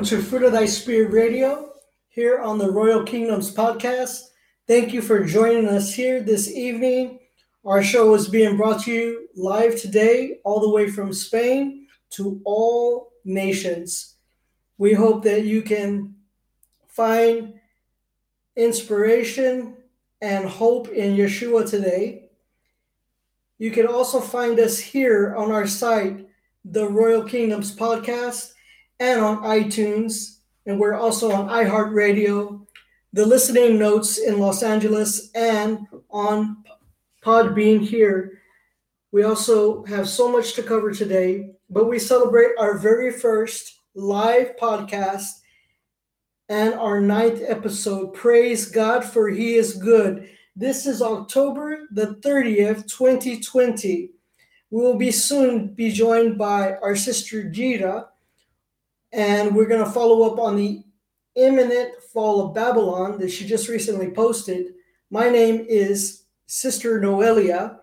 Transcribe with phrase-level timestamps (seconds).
[0.00, 1.72] welcome to Fruit of Thy Spirit Radio
[2.08, 4.30] here on the Royal Kingdoms podcast.
[4.66, 7.18] Thank you for joining us here this evening.
[7.66, 12.40] Our show is being brought to you live today, all the way from Spain to
[12.46, 14.14] all nations.
[14.78, 16.14] We hope that you can
[16.88, 17.60] find
[18.56, 19.76] inspiration
[20.22, 22.30] and hope in Yeshua today.
[23.58, 26.26] You can also find us here on our site,
[26.64, 28.54] the Royal Kingdoms podcast
[29.00, 30.36] and on iTunes.
[30.66, 32.66] And we're also on iHeartRadio,
[33.12, 36.62] the listening notes in Los Angeles, and on
[37.24, 38.42] Podbean here.
[39.10, 44.56] We also have so much to cover today, but we celebrate our very first live
[44.56, 45.40] podcast
[46.48, 48.14] and our ninth episode.
[48.14, 50.28] Praise God, for He is good.
[50.54, 54.10] This is October the 30th, 2020.
[54.70, 58.09] We will be soon be joined by our sister Gita
[59.12, 60.82] and we're going to follow up on the
[61.36, 64.74] imminent fall of Babylon that she just recently posted.
[65.10, 67.78] My name is Sister Noelia,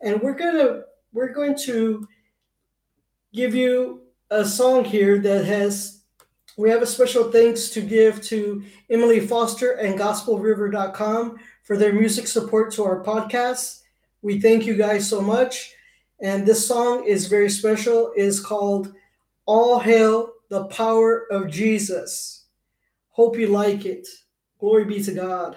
[0.00, 2.06] and we're going to we're going to
[3.32, 6.02] give you a song here that has
[6.56, 12.26] we have a special thanks to give to Emily Forster and gospelriver.com for their music
[12.26, 13.80] support to our podcast.
[14.22, 15.72] We thank you guys so much.
[16.20, 18.12] And this song is very special.
[18.14, 18.92] is called
[19.46, 22.46] All Hail the power of Jesus.
[23.10, 24.06] Hope you like it.
[24.58, 25.56] Glory be to God.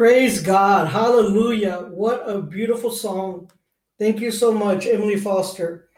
[0.00, 0.88] Praise God.
[0.88, 1.90] Hallelujah.
[1.90, 3.50] What a beautiful song.
[3.98, 5.90] Thank you so much, Emily Forster.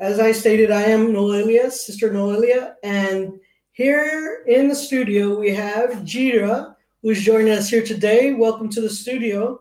[0.00, 3.38] As I stated, I am Noelia, Sister Noelia, and
[3.70, 8.34] here in the studio we have Yirah, who's joining us here today.
[8.34, 9.60] Welcome to the studio.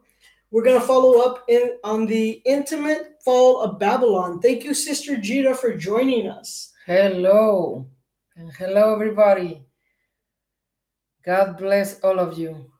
[0.49, 4.41] We're going to follow up in on the imminent fall of Babylon.
[4.41, 6.73] Thank you, Sister Yirah, for joining us.
[6.87, 7.85] Hello,
[8.37, 9.61] and hello, everybody.
[11.23, 12.72] God bless all of you.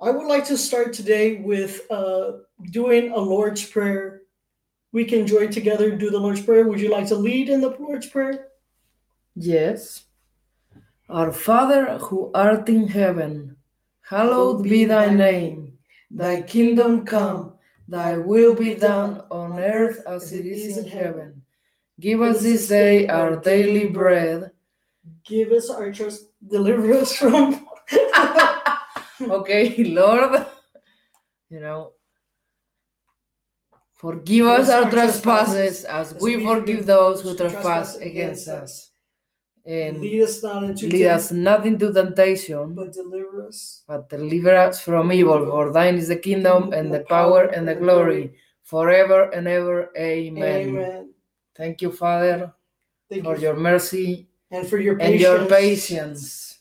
[0.00, 2.32] I would like to start today with uh,
[2.70, 4.22] doing a Lord's Prayer
[4.96, 6.66] we can join together and do the Lord's Prayer.
[6.66, 8.48] Would you like to lead in the Lord's Prayer?
[9.34, 10.04] Yes.
[11.10, 13.56] Our Father who art in heaven,
[14.00, 15.76] hallowed be thy name.
[16.10, 17.52] Thy kingdom come,
[17.86, 21.42] thy will be done on earth as it is in heaven.
[22.00, 24.50] Give us this day our daily bread.
[25.24, 27.66] Give us our trust, deliver us from.
[29.20, 30.46] Okay, Lord,
[31.48, 31.92] you know,
[33.94, 38.90] forgive us our trespasses as we forgive those who trespass against us.
[39.64, 43.82] And lead us not into lead us temptation, not into temptation, but deliver us.
[43.88, 45.46] but deliver us from evil.
[45.46, 49.90] For thine is the kingdom and the power and the glory forever and ever.
[49.98, 50.68] Amen.
[50.68, 51.14] Amen.
[51.56, 52.52] Thank you, Father,
[53.10, 53.42] Thank for you.
[53.42, 56.55] your mercy and for your and your patience.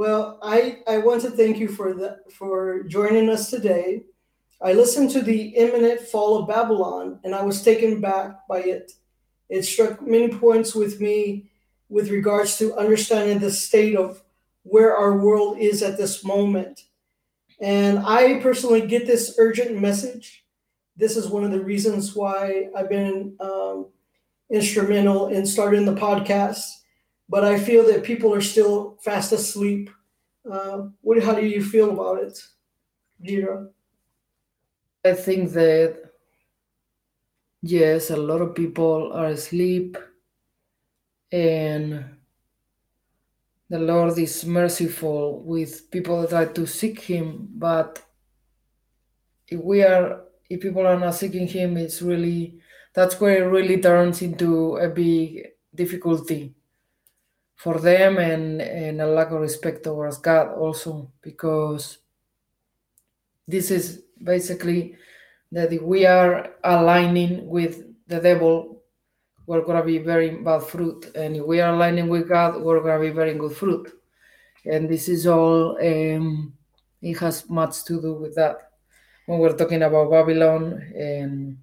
[0.00, 4.04] Well, I, I want to thank you for the, for joining us today.
[4.62, 8.92] I listened to the imminent fall of Babylon and I was taken back by it.
[9.50, 11.50] It struck many points with me
[11.90, 14.22] with regards to understanding the state of
[14.62, 16.84] where our world is at this moment.
[17.60, 20.46] And I personally get this urgent message.
[20.96, 23.88] This is one of the reasons why I've been um,
[24.50, 26.62] instrumental in starting the podcast
[27.30, 29.88] but I feel that people are still fast asleep.
[30.50, 31.22] Uh, what?
[31.22, 32.36] How do you feel about it,
[33.24, 33.68] Yirah?
[35.04, 36.10] I think that
[37.62, 39.96] yes, a lot of people are asleep,
[41.30, 42.04] and
[43.68, 47.46] the Lord is merciful with people that try to seek Him.
[47.54, 48.02] But
[49.46, 52.58] if we are, if people are not seeking Him, it's really
[52.92, 56.56] that's where it really turns into a big difficulty
[57.60, 61.98] for them and and a lack of respect towards God also because
[63.46, 64.96] this is basically
[65.52, 68.82] that if we are aligning with the devil,
[69.46, 73.00] we're gonna be very bad fruit, and if we are aligning with God, we're gonna
[73.00, 73.92] be very good fruit.
[74.64, 75.76] And this is all.
[75.76, 76.54] Um,
[77.02, 78.56] it has much to do with that.
[79.26, 81.58] When we're talking about Babylon, and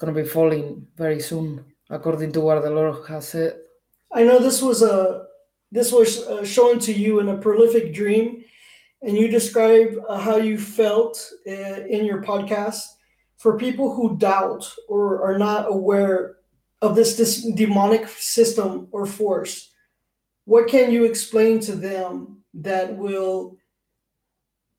[0.00, 3.67] gonna be falling very soon, according to what the Lord has said.
[4.12, 5.26] I know this was a
[5.70, 8.44] this was uh, shown to you in a prolific dream,
[9.02, 12.82] and you describe uh, how you felt uh, in your podcast.
[13.36, 16.36] For people who doubt or are not aware
[16.82, 19.70] of this, this demonic system or force,
[20.44, 23.56] what can you explain to them that will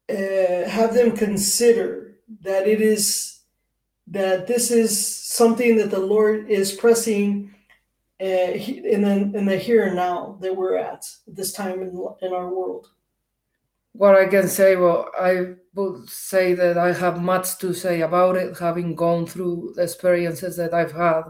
[0.09, 3.39] uh, have them consider that it is
[4.07, 7.53] that this is something that the Lord is pressing
[8.21, 11.81] uh, he- in the in the here and now that we're at at this time
[11.81, 11.89] in,
[12.21, 12.87] in our world.
[13.93, 18.35] What I can say, well, I would say that I have much to say about
[18.37, 21.23] it, having gone through the experiences that I've had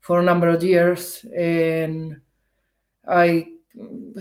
[0.00, 2.20] for a number of years, and
[3.06, 3.46] I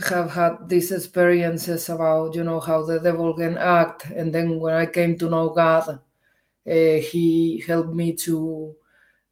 [0.10, 4.76] have had these experiences about, you know, how the devil can act, and then when
[4.76, 6.00] I came to know God, uh,
[7.12, 8.76] He helped me to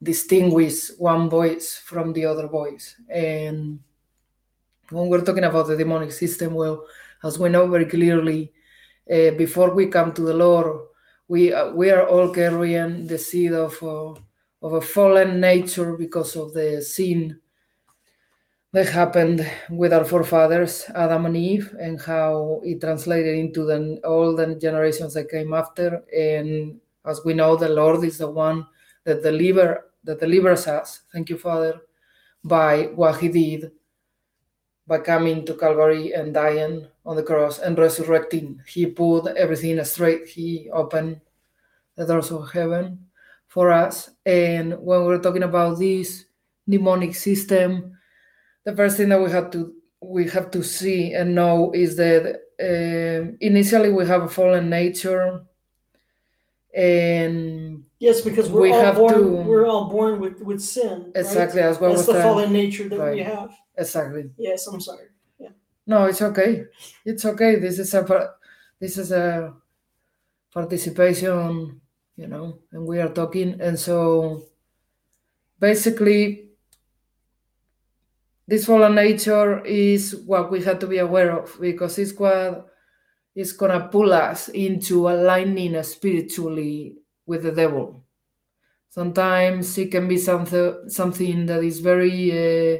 [0.02, 3.80] distinguish one voice from the other voice, and
[4.90, 6.86] when we're talking about the demonic system, well,
[7.24, 8.54] as we know very clearly,
[9.12, 10.88] uh, before we come to the Lord,
[11.28, 14.14] we uh, we are all carrying the seed of uh,
[14.62, 17.40] of a fallen nature because of the sin
[18.74, 24.36] that happened with our forefathers, Adam and Eve, and how it translated into the, all
[24.36, 26.04] the generations that came after.
[26.16, 28.68] And as we know, the Lord is the one
[29.06, 31.04] that deliver that delivers us.
[31.14, 31.82] Thank you, Father,
[32.44, 33.72] by what He did
[34.88, 38.62] by coming to Calvary and dying on the cross and resurrecting.
[38.66, 40.28] He put everything straight.
[40.28, 41.20] He opened
[41.98, 43.06] the doors of heaven
[43.48, 44.12] for us.
[44.26, 46.26] And when we're talking about this
[46.68, 47.98] demonic system,
[48.64, 52.42] the first thing that we have to we have to see and know is that
[52.62, 55.44] um initially we have a fallen nature,
[56.78, 61.06] and Yes, because we're We all have born to- we're all born with with sin.
[61.06, 61.12] right?
[61.18, 63.50] exactly as well That's the fallen nature that we have.
[63.76, 65.08] exactly Yes, I'm sorry.
[65.40, 65.50] Yeah.
[65.88, 66.66] No, it's okay.
[67.04, 67.56] It's okay.
[67.58, 68.02] This is a
[68.80, 69.54] this is a
[70.54, 71.82] participation,
[72.16, 74.44] you know, and we are talking, and so
[75.60, 76.50] basically,
[78.48, 82.67] this fallen nature is what we have to be aware of because it's what
[83.38, 88.04] is gonna pull us into aligning spiritually with the devil.
[88.90, 92.80] Sometimes it can be something something that is very uh,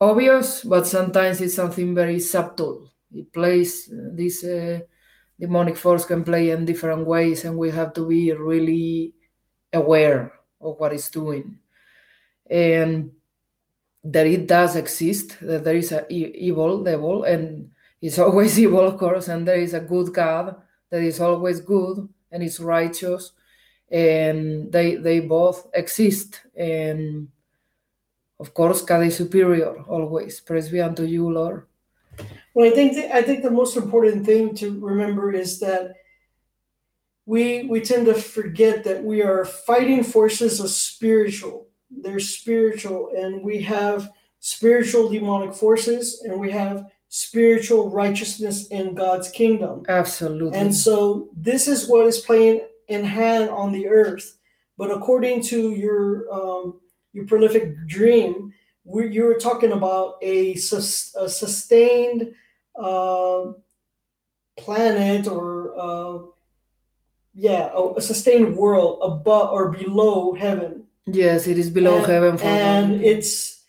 [0.00, 2.92] obvious, but sometimes it's something very subtle.
[3.12, 4.80] It plays this uh,
[5.40, 9.14] demonic force can play in different ways, and we have to be really
[9.72, 11.58] aware of what it's doing
[12.48, 13.10] and
[14.04, 18.98] that it does exist that there is a evil devil and it's always evil of
[18.98, 20.56] course and there is a good god
[20.90, 23.32] that is always good and is righteous
[23.90, 27.28] and they they both exist and
[28.40, 31.66] of course god is superior always praise be unto you lord
[32.54, 35.92] Well, I think the, I think the most important thing to remember is that
[37.26, 41.68] we we tend to forget that we are fighting forces of spiritual.
[41.90, 44.10] They're spiritual, and we have
[44.40, 46.86] spiritual demonic forces, and we have
[47.16, 49.84] spiritual righteousness in God's kingdom.
[49.88, 54.36] absolutely And so this is what is playing in hand on the earth.
[54.76, 56.78] But according to your um,
[57.14, 58.52] your prolific dream,
[58.84, 62.34] we, you were talking about a, sus, a sustained
[62.78, 63.52] uh,
[64.58, 66.18] planet or uh,
[67.32, 70.84] yeah, a, a sustained world above or below heaven.
[71.06, 73.00] yes it is below and, heaven for and them.
[73.02, 73.64] it's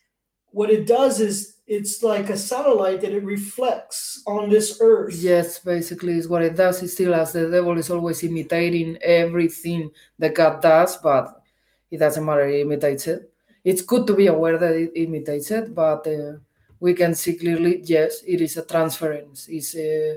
[0.51, 5.13] what it does is it's like a satellite that it reflects on this earth.
[5.15, 6.81] Yes, basically, is what it does.
[6.81, 11.43] It still as the devil is always imitating everything that God does, but
[11.91, 12.47] it doesn't matter.
[12.47, 13.29] He imitates it.
[13.65, 16.37] It's good to be aware that it imitates it, but uh,
[16.79, 17.81] we can see clearly.
[17.83, 19.49] Yes, it is a transference.
[19.49, 20.15] It's uh,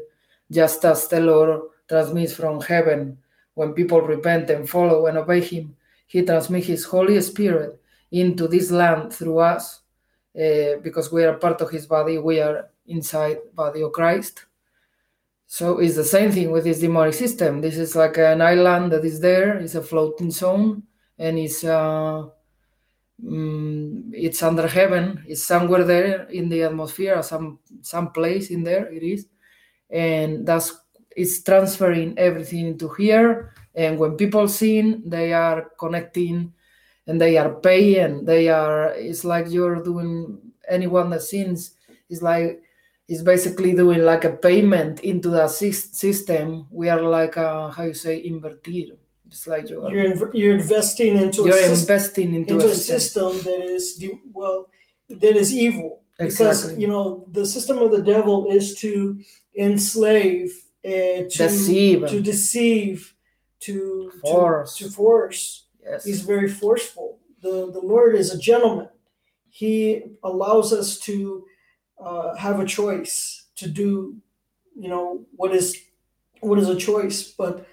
[0.51, 3.19] just as the Lord transmits from heaven
[3.55, 5.75] when people repent and follow and obey Him.
[6.07, 7.81] He transmits His Holy Spirit
[8.13, 9.81] into this land through us
[10.37, 14.47] uh, because we are part of his body we are inside body of christ.
[15.47, 17.61] So it's the same thing with this demonic system.
[17.61, 20.85] This is like an island that is there it's a floating zone
[21.19, 22.27] and it's uh,
[23.23, 25.25] mm, it's under heaven.
[25.27, 29.27] It's somewhere there in the atmosphere some some place in there it is.
[29.91, 30.73] And that's
[31.17, 33.53] it's transferring everything into here.
[33.75, 36.53] And when people sin they are connecting
[37.11, 40.39] and they are paying they are it's like you're doing
[40.69, 41.61] anyone that sins
[42.09, 42.63] is like
[43.09, 47.95] is basically doing like a payment into the system we are like a, how you
[47.95, 48.89] say invertir
[49.27, 53.33] it's like you're, You're inv- you're investing into you're a investing into, into a system,
[53.33, 53.85] system that is
[54.33, 54.59] well
[55.23, 56.83] that is evil because Exactly.
[56.83, 59.19] you know the system of the devil is to
[59.57, 60.51] enslave
[60.85, 62.01] and to Deceive.
[62.13, 63.15] to deceive
[63.67, 64.77] to Force.
[64.77, 66.05] to, to force yes.
[66.05, 67.19] He's very forceful.
[67.43, 68.89] The the lord is a gentleman.
[69.49, 71.45] He allows us to
[72.03, 74.17] uh, have a choice to do
[74.75, 75.77] you know what is
[76.41, 77.23] what is a choice.
[77.25, 77.67] But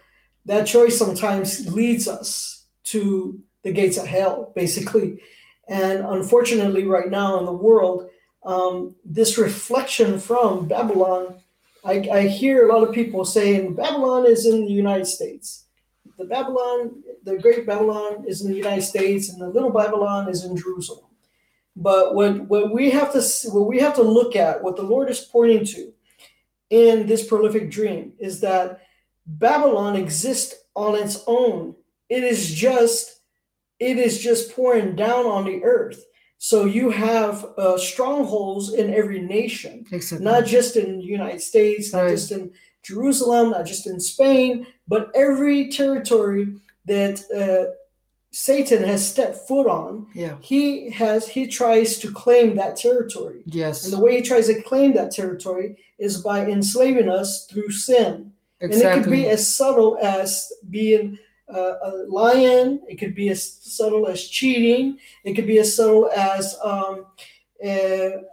[0.46, 5.22] that choice sometimes leads us to the gates of hell basically.
[5.68, 8.10] And unfortunately right now in the world
[8.46, 11.42] um, this reflection from babylon
[11.86, 15.66] I, I hear a lot of people saying babylon is in the united states
[16.18, 20.44] the babylon the great babylon is in the united states and the little babylon is
[20.44, 21.06] in jerusalem.
[21.80, 23.22] But what, what we have to
[23.52, 25.94] what we have to look at what the lord is pointing to
[26.70, 28.82] in this prolific dream is that
[29.26, 31.76] babylon exists on its own.
[32.10, 33.22] It is just
[33.80, 36.04] it is just pouring down on the earth.
[36.40, 41.94] So you have uh, strongholds in every nation exactly not just in the United States,
[41.94, 42.12] not Right.
[42.12, 42.52] just in
[42.84, 46.56] Jerusalem, not just in Spain, but every territory
[46.86, 47.74] that uh,
[48.32, 53.42] Satan has stepped foot on, yeah he has he tries to claim that territory.
[53.46, 57.72] yes And the way he tries to claim that territory is by enslaving us through
[57.72, 58.32] sin.
[58.60, 58.90] Exactly.
[58.90, 61.18] And it could be as subtle as being
[61.54, 62.82] uh, a lion.
[62.88, 64.98] It could be as subtle as cheating.
[65.24, 67.06] It could be as subtle as um,
[67.64, 68.24] a,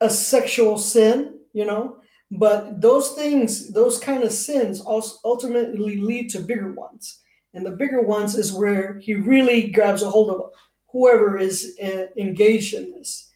[0.00, 1.98] a sexual sin, you know.
[2.30, 7.20] But those things, those kind of sins, also ultimately lead to bigger ones.
[7.52, 10.50] And the bigger ones is where he really grabs a hold of
[10.90, 13.30] whoever is uh, engaged in this.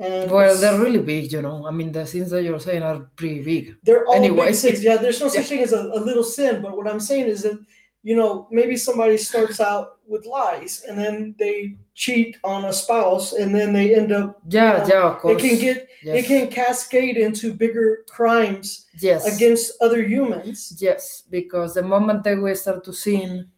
[0.00, 3.00] And well they're really big you know i mean the things that you're saying are
[3.16, 4.46] pretty big they're all Anyway.
[4.46, 4.84] big sins.
[4.84, 5.42] Yeah, there's no such Yeah.
[5.50, 6.62] thing as a, a little sin.
[6.62, 7.58] But what I'm saying is that,
[8.02, 13.32] you know, maybe somebody starts out with lies and then they cheat on a spouse
[13.32, 16.24] and then they end up, yeah know, yeah of course it can get, yes.
[16.24, 20.76] it can cascade into bigger crimes yes against other humans.
[20.80, 23.48] Yes, because the moment that we start to sin,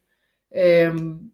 [0.56, 1.30] um,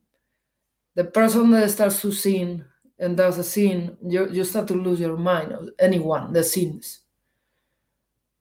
[0.95, 2.65] the person that starts to sin
[2.99, 5.55] and does a sin, you, you start to lose your mind.
[5.79, 7.01] Anyone that sins,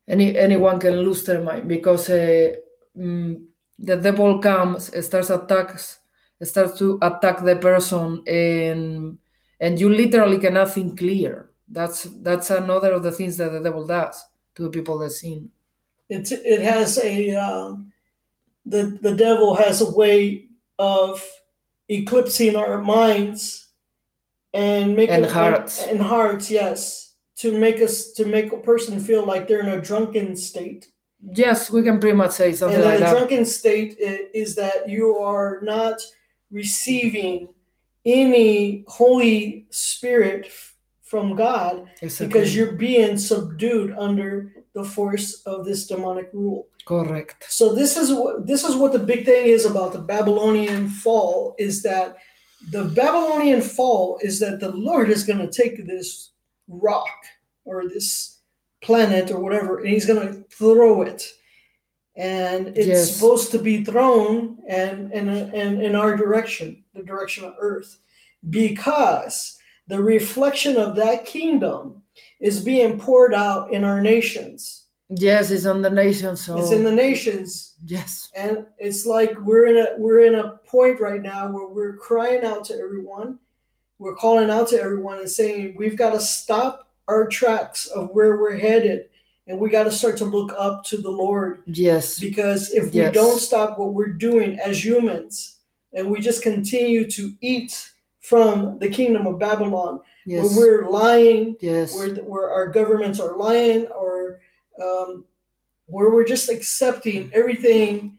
[0.07, 2.55] any anyone can lose their mind because uh,
[2.97, 3.43] mm,
[3.77, 5.99] the devil comes, starts attacks,
[6.41, 9.17] starts to attack the person, and
[9.59, 11.49] and you literally cannot think clear.
[11.67, 14.23] That's that's another of the things that the devil does
[14.55, 15.49] to the people that sin.
[16.07, 17.91] It, it has a, um,
[18.65, 21.23] the, the devil has a way of
[21.89, 23.69] eclipsing our minds
[24.53, 25.81] and making And hearts.
[25.81, 29.69] and, and hearts, yes, to make us to make a person feel like they're in
[29.69, 30.87] a drunken state.
[31.21, 33.11] Yes, we can pretty much say something and like a that.
[33.11, 36.01] drunken state is that you are not
[36.51, 37.49] receiving
[38.05, 40.51] any Holy Spirit
[41.03, 42.27] from God Exactly.
[42.27, 46.67] because you're being subdued under the force of this demonic rule.
[46.85, 47.45] Correct.
[47.49, 51.55] So this is what this is what the big thing is about the Babylonian fall
[51.57, 52.17] is that
[52.69, 56.31] the Babylonian fall is that the Lord is going to take this
[56.67, 57.07] rock
[57.63, 58.34] or this
[58.89, 61.23] planet or whatever and he's going to throw it
[62.15, 63.11] and it's Yes.
[63.15, 67.97] supposed to be thrown and and and in our direction the direction of earth
[68.49, 72.01] because the reflection of that kingdom
[72.39, 76.41] is being poured out in our nations Yes, it's on the nations.
[76.41, 80.57] So it's in the nations yes, and it's like we're in a we're in a
[80.65, 83.37] point right now where we're crying out to everyone
[83.99, 88.37] we're calling out to everyone and saying we've got to stop our tracks of where
[88.37, 89.09] we're headed
[89.47, 93.11] and we got to start to look up to the lord yes, because if we
[93.11, 95.59] don't stop what we're doing as humans
[95.93, 101.55] and we just continue to eat from the kingdom of babylon yes, where we're lying
[101.61, 104.39] yes, where, where our governments are lying or
[104.81, 105.25] um,
[105.87, 108.17] where we're just accepting everything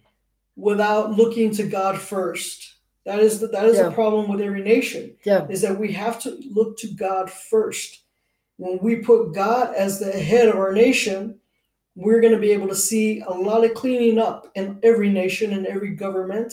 [0.57, 2.75] without looking to God first.
[3.05, 3.85] That is the, that is Yeah.
[3.85, 8.01] the problem with every nation yeah, is that we have to look to God first.
[8.59, 11.39] When we put God as the head of our nation,
[11.95, 15.53] we're going to be able to see a lot of cleaning up in every nation
[15.53, 16.53] and every government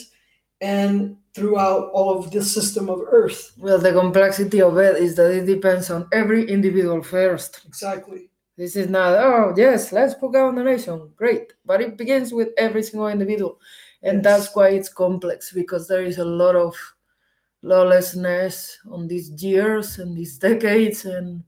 [0.62, 3.54] and throughout all of the system of earth.
[3.58, 7.62] Well, the complexity of it is that it depends on every individual first.
[7.66, 8.30] Exactly.
[8.56, 11.10] This is not, oh, yes, let's put God on the nation.
[11.16, 11.54] Great.
[11.66, 13.60] But it begins with every single individual.
[14.04, 14.24] And Yes.
[14.24, 16.76] that's why it's complex because there is a lot of
[17.63, 21.44] lawlessness on these years and these decades and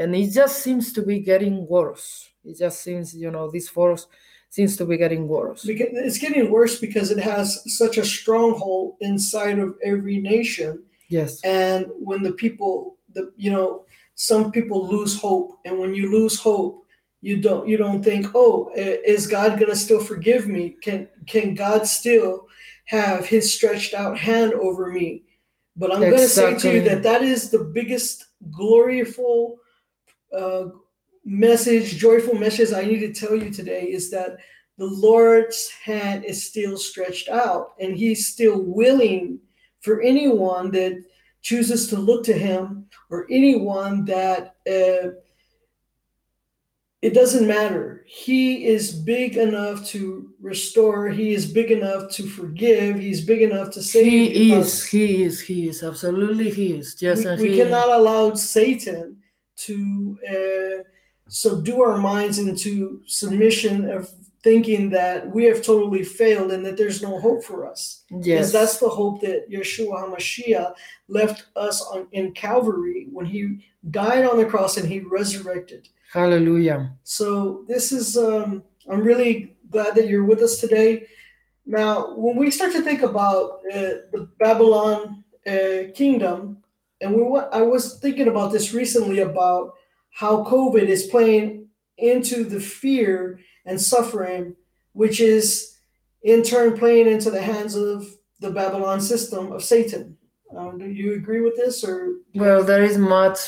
[0.00, 2.28] and it just seems to be getting worse.
[2.44, 4.06] It just seems, you know, this force
[4.48, 5.64] seems to be getting worse.
[5.64, 7.46] because it's getting worse because it has
[7.78, 11.40] such a stronghold inside of every nation Yes.
[11.44, 13.84] and when the people the you know
[14.14, 16.84] some people lose hope and when you lose hope
[17.28, 18.70] you don't you don't think oh
[19.14, 22.46] is god going to still forgive me can can god still
[22.96, 25.08] have his stretched out hand over me
[25.80, 28.26] but i'm going to say to you that that is the biggest
[28.58, 29.56] gloriful
[30.36, 30.66] uh,
[31.24, 34.38] message joyful message i need to tell you today is that
[34.78, 39.38] the lord's hand is still stretched out and he's still willing
[39.80, 41.02] for anyone that
[41.42, 45.10] chooses to look to him or anyone that uh,
[47.02, 48.04] it doesn't matter.
[48.06, 51.08] He is big enough to restore.
[51.08, 52.98] He is big enough to forgive.
[52.98, 54.66] He's big enough to save He us.
[54.66, 56.96] is, he is, he is, absolutely he is.
[57.00, 59.16] Yes, we, we he, cannot allow satan
[59.66, 60.82] to uh,
[61.28, 64.10] subdue our minds into submission of
[64.42, 68.52] thinking that we have totally failed and that there's no hope for us yes, Because
[68.52, 70.72] that's the hope that Yeshua HaMashiach
[71.08, 73.42] left us on in Calvary when he
[73.90, 75.88] died on the cross and he resurrected.
[76.12, 76.92] hallelujah.
[77.04, 81.06] So this is um, I'm really glad that you're with us today.
[81.66, 86.59] Now, when we start to think about uh, the Babylon uh, kingdom,
[87.00, 89.72] and we I was thinking about this recently about
[90.10, 94.56] how COVID is playing into the fear and suffering,
[94.92, 95.76] which is
[96.22, 98.06] in turn playing into the hands of
[98.40, 100.16] the Babylon system of Satan.
[100.56, 103.38] Um, do you agree with this, or Well, there is much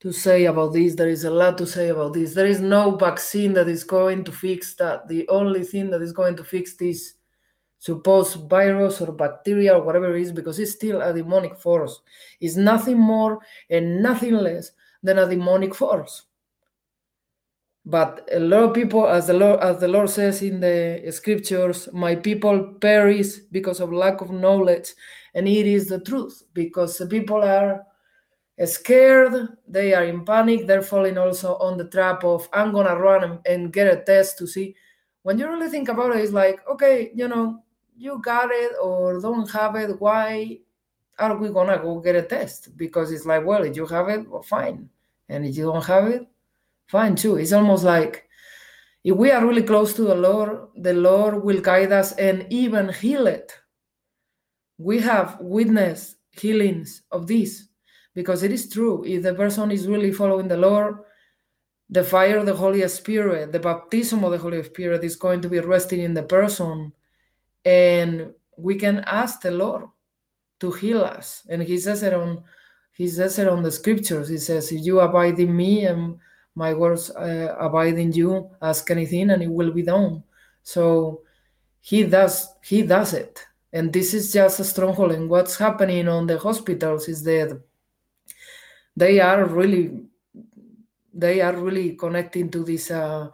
[0.00, 0.94] to say about this.
[0.94, 2.34] There is a lot to say about this.
[2.34, 5.08] There is no vaccine that is going to fix that.
[5.08, 7.14] The only thing that is going to fix this
[7.82, 12.00] supposed virus or bacteria or whatever it is, because it's still a demonic force,
[12.40, 14.70] It's nothing more and nothing less
[15.02, 16.22] than a demonic force.
[17.84, 21.88] But a lot of people, as the Lord, as the Lord says in the scriptures,
[21.92, 24.90] my people perish because of lack of knowledge,
[25.34, 27.84] and it is the truth because the people are
[28.64, 33.24] scared, they are in panic, they're falling also on the trap of I'm gonna run
[33.24, 34.76] and, and get a test to see.
[35.24, 37.64] When you really think about it, it's like, okay, you know,
[37.96, 40.58] you got it or don't have it, why
[41.18, 42.76] are we gonna go get a test?
[42.76, 44.88] Because it's like, well, if you have it, well, fine.
[45.28, 46.26] And if you don't have it,
[46.86, 47.36] fine too.
[47.36, 48.28] It's almost like
[49.04, 52.88] if we are really close to the Lord, the Lord will guide us and even
[52.88, 53.52] heal it.
[54.78, 57.68] We have witnessed healings of this
[58.14, 59.04] because it is true.
[59.04, 60.96] If the person is really following the Lord,
[61.90, 65.48] the fire of the Holy Spirit, the baptism of the Holy Spirit is going to
[65.48, 66.92] be resting in the person.
[67.64, 69.84] And we can ask the Lord
[70.60, 71.42] to heal us.
[71.48, 72.42] And he says it on
[72.92, 74.28] he says it on the scriptures.
[74.28, 76.18] He says, If you abide in me and
[76.54, 80.22] my words uh, abide in you, ask anything and it will be done.
[80.62, 81.22] So
[81.80, 83.44] he does he does it.
[83.72, 85.12] And this is just a stronghold.
[85.12, 87.60] And what's happening on the hospitals is that
[88.96, 89.92] they are really
[91.14, 93.28] they are really connecting to this uh,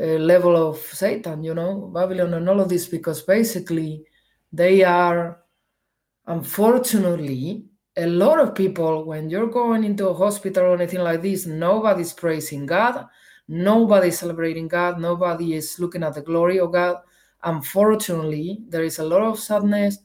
[0.00, 4.04] level of Satan, you know, Babylon and all of this, because basically
[4.52, 5.40] they are,
[6.26, 7.64] unfortunately,
[7.96, 12.12] a lot of people, when you're going into a hospital or anything like this, nobody's
[12.12, 13.06] praising God,
[13.48, 16.98] nobody's celebrating God, nobody is looking at the glory of God.
[17.42, 19.98] Unfortunately, there is a lot of sadness,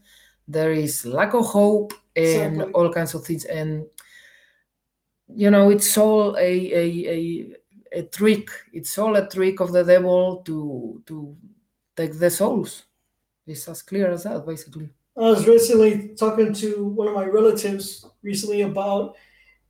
[0.47, 3.45] there is lack of hope, and all kinds of things.
[3.45, 3.85] And
[5.27, 7.55] you know, it's all a, a, a
[7.95, 8.49] a trick.
[8.73, 11.35] It's all a trick of the devil to to
[11.95, 12.83] take the souls.
[13.47, 14.89] It's as clear as that, basically.
[15.17, 19.15] I was recently talking to one of my relatives recently about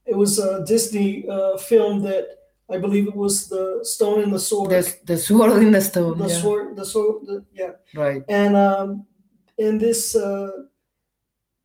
[0.05, 2.25] it was a Disney uh, film that
[2.69, 4.71] I believe it was the Stone and the Sword.
[4.71, 6.17] The, the sword in the stone.
[6.17, 6.41] the yeah.
[6.41, 7.71] sword, the sword, the, yeah.
[7.93, 8.23] Right.
[8.27, 9.05] And um,
[9.57, 10.51] in this uh,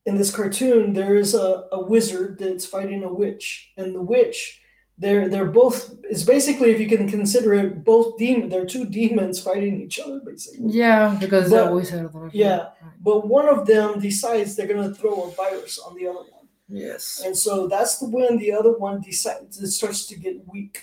[0.07, 4.60] in this cartoon, there is a, a wizard that's fighting a witch, and the witch,
[5.01, 5.79] they're they're both.
[6.13, 8.49] It's basically, if you can consider it, both demon.
[8.51, 10.69] They're two demons fighting each other, basically.
[10.83, 12.11] Yeah, because But- the wizard.
[12.15, 12.63] right, yeah.
[13.09, 17.23] But one of them decides they're gonna throw a virus on the other one, Yes.
[17.25, 20.75] and so that's the when the other one decides it starts to get weak.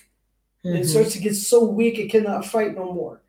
[0.63, 0.89] It Mhm.
[0.93, 3.21] starts to get so weak it cannot fight no more.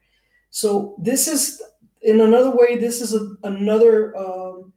[0.51, 1.61] So this is,
[2.01, 3.23] in another way, this is a,
[3.53, 4.73] another um,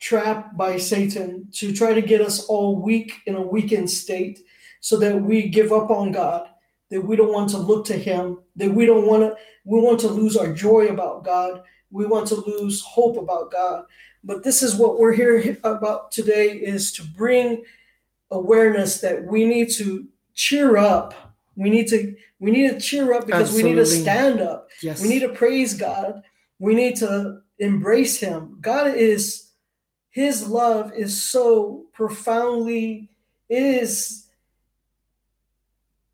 [0.00, 4.40] trap by Satan to try to get us all weak in a weakened state,
[4.82, 6.48] so that we give up on God,
[6.90, 10.00] that we don't want to look to Him, that we don't want to, we want
[10.00, 13.84] to lose our joy about God, we want to lose hope about God.
[14.24, 17.64] But this is what we're here about today: is to bring
[18.30, 21.14] awareness that we need to cheer up.
[21.54, 24.68] We need to we need to cheer up because we need to stand up.
[24.82, 25.00] Yes.
[25.00, 26.22] We need to praise God.
[26.58, 28.58] We need to embrace him.
[28.60, 29.50] God is
[30.10, 33.10] his love is so profoundly
[33.48, 34.21] it is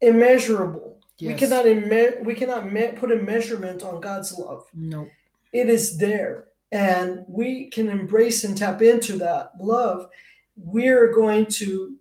[0.00, 1.00] immeasurable.
[1.20, 4.66] We cannot imme- we cannot me- put a measurement on God's love.
[4.72, 5.08] No.
[5.52, 10.08] It is there and we can embrace and tap into that love.
[10.56, 11.96] We're going to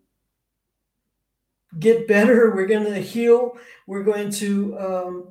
[1.79, 2.51] get better.
[2.55, 3.57] We're going to heal.
[3.86, 5.27] We're going to um,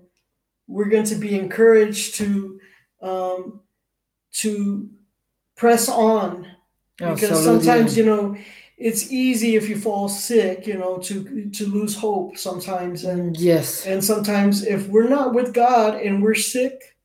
[0.68, 2.60] we're going to be encouraged to
[3.02, 3.60] um,
[4.32, 4.88] to
[5.56, 6.46] press on
[6.98, 7.64] because Absolutely.
[7.64, 8.36] sometimes you know
[8.78, 13.86] it's easy if you fall sick you know to to lose hope sometimes and Yes.
[13.86, 16.96] and sometimes if we're not with god and we're sick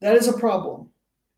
[0.00, 0.88] that is a problem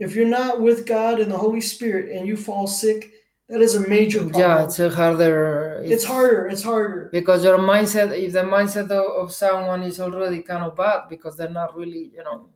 [0.01, 3.13] if you're not with god and the holy spirit and you fall sick
[3.51, 5.83] that is a major problem Yeah, it's a harder.
[5.85, 10.41] it's harder it's harder because your mindset if the mindset of, of someone is already
[10.41, 12.49] kind of bad because they're not really you know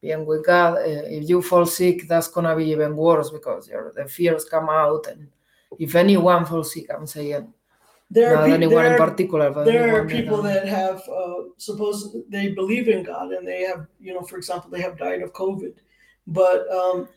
[0.00, 0.80] being with god uh,
[1.18, 5.06] if you fall sick that's gonna be even worse because your the fears come out
[5.08, 5.28] and
[5.78, 7.52] if anyone falls sick i'm saying
[8.10, 11.42] there not are, peop- anyone there in particular but there are people that have uh,
[11.58, 15.22] suppose they believe in God and they have you know for example they have died
[15.22, 15.74] of COVID,
[16.26, 17.08] but um,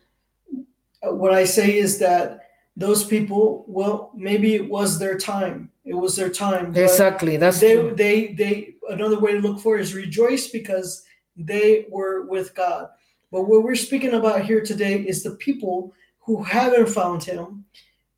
[1.02, 5.72] what I say is that those people well maybe it was their time.
[5.86, 7.96] It was their time exactly that's they true.
[7.96, 11.04] they they another way to look for is rejoice because
[11.38, 12.90] they were with God.
[13.32, 17.66] But what we're speaking about here today is the people who haven't found him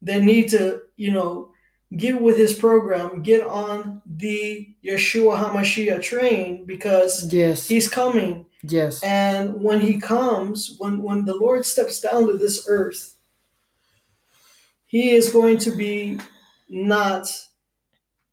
[0.03, 1.49] they need to you know
[1.97, 7.67] get with his program get on the Yeshua HaMashiach train because yes.
[7.67, 8.45] he's coming.
[8.63, 9.03] Yes.
[9.03, 13.15] And when he comes when when the Lord steps down to this earth
[14.85, 16.19] he is going to be
[16.69, 17.27] not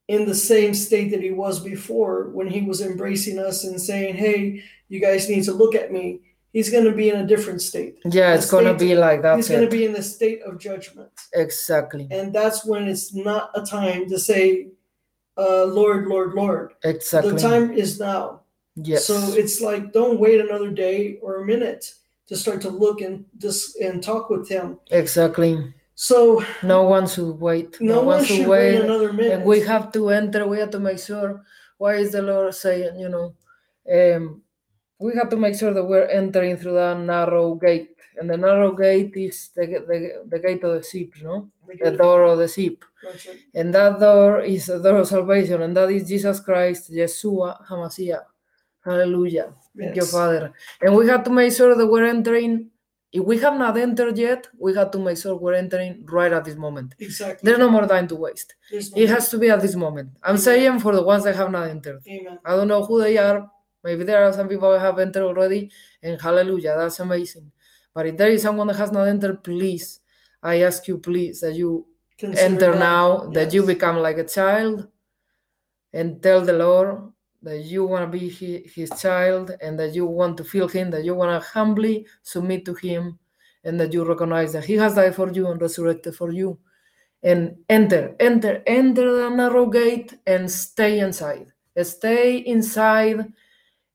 [0.09, 4.15] in the same state that he was before when he was embracing us and saying
[4.15, 6.21] hey you guys need to look at me
[6.53, 7.99] he's going to be in a different state.
[8.05, 11.11] Yeah it's gonna be like that he's going to be in the state of judgment.
[11.35, 12.09] Exactly.
[12.11, 14.69] And that's when it's not a time to say
[15.39, 16.73] uh, lord lord lord.
[16.85, 17.33] Exactly.
[17.33, 18.41] The time is now.
[18.77, 19.07] Yes.
[19.07, 21.95] So it's like don't wait another day or a minute
[22.29, 24.79] to start to look and just and talk with him.
[24.91, 25.75] Exactly.
[25.95, 27.79] So no one should wait.
[27.81, 29.33] No, one should wait another minute.
[29.33, 30.47] and we have to enter.
[30.47, 31.45] We have to make sure
[31.81, 33.35] why is the lord saying you know
[33.91, 34.43] um
[35.01, 38.73] we have to make sure that we're entering through that narrow gate and the narrow
[38.73, 41.49] gate is the, the, the gate of the sheep no
[41.83, 45.77] the door of the sheep That's and that door is the door of salvation and
[45.77, 48.27] that is jesus christ yeshua hamashiach
[48.85, 52.71] hallelujah thank you father and we have to make sure that we're entering
[53.13, 56.45] if we have not entered yet, we have to make sure we're entering right at
[56.45, 56.95] this moment.
[57.01, 57.45] Exactly.
[57.45, 58.55] There's no more time to waste.
[58.73, 60.11] No- It has to be at this moment.
[60.23, 60.39] I'm Amen.
[60.39, 62.03] saying for the ones that have not entered.
[62.07, 62.39] Amen.
[62.45, 63.51] I don't know who they are.
[63.83, 65.71] Maybe there are some people who have entered already,
[66.03, 67.51] and hallelujah, that's amazing.
[67.95, 70.01] But if there is someone that has not entered, please,
[70.43, 71.87] I ask you, please, that you
[72.19, 72.79] Consider enter that.
[72.79, 74.89] now, that you become like a child,
[75.93, 77.11] and tell the Lord
[77.43, 81.05] that you want to be His child, and that you want to feel Him, that
[81.05, 83.19] you want to humbly submit to Him,
[83.65, 86.59] and that you recognize that He has died for you and resurrected for you.
[87.23, 91.53] And enter, enter, enter the narrow gate and stay inside.
[91.83, 93.33] Stay inside,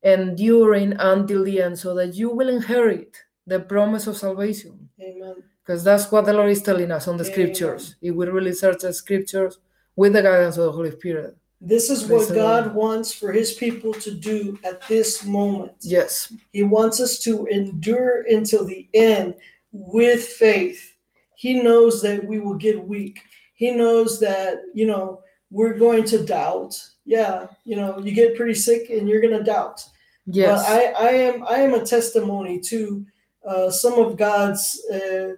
[0.06, 4.88] enduring until the end, so that you will inherit the promise of salvation.
[5.02, 5.44] Amen.
[5.65, 7.34] Because that's what the Lord is telling us on the Amen.
[7.34, 7.96] scriptures.
[8.02, 9.58] If we really search the scriptures
[9.96, 11.36] with the guidance of the Holy Spirit.
[11.60, 12.76] This is what God Lord.
[12.76, 15.72] wants for his people to do at this moment.
[15.82, 16.32] Yes.
[16.52, 19.36] He wants us to endure until the end
[19.72, 20.94] with faith.
[21.36, 23.22] He knows that we will get weak.
[23.56, 26.80] He knows that, you know, we're going to doubt.
[27.06, 29.84] Yeah, you know, you get pretty sick and you're going to doubt.
[30.26, 30.64] Yes.
[30.64, 33.06] But I, I am I am a testimony to
[33.46, 35.34] uh, some of God's uh,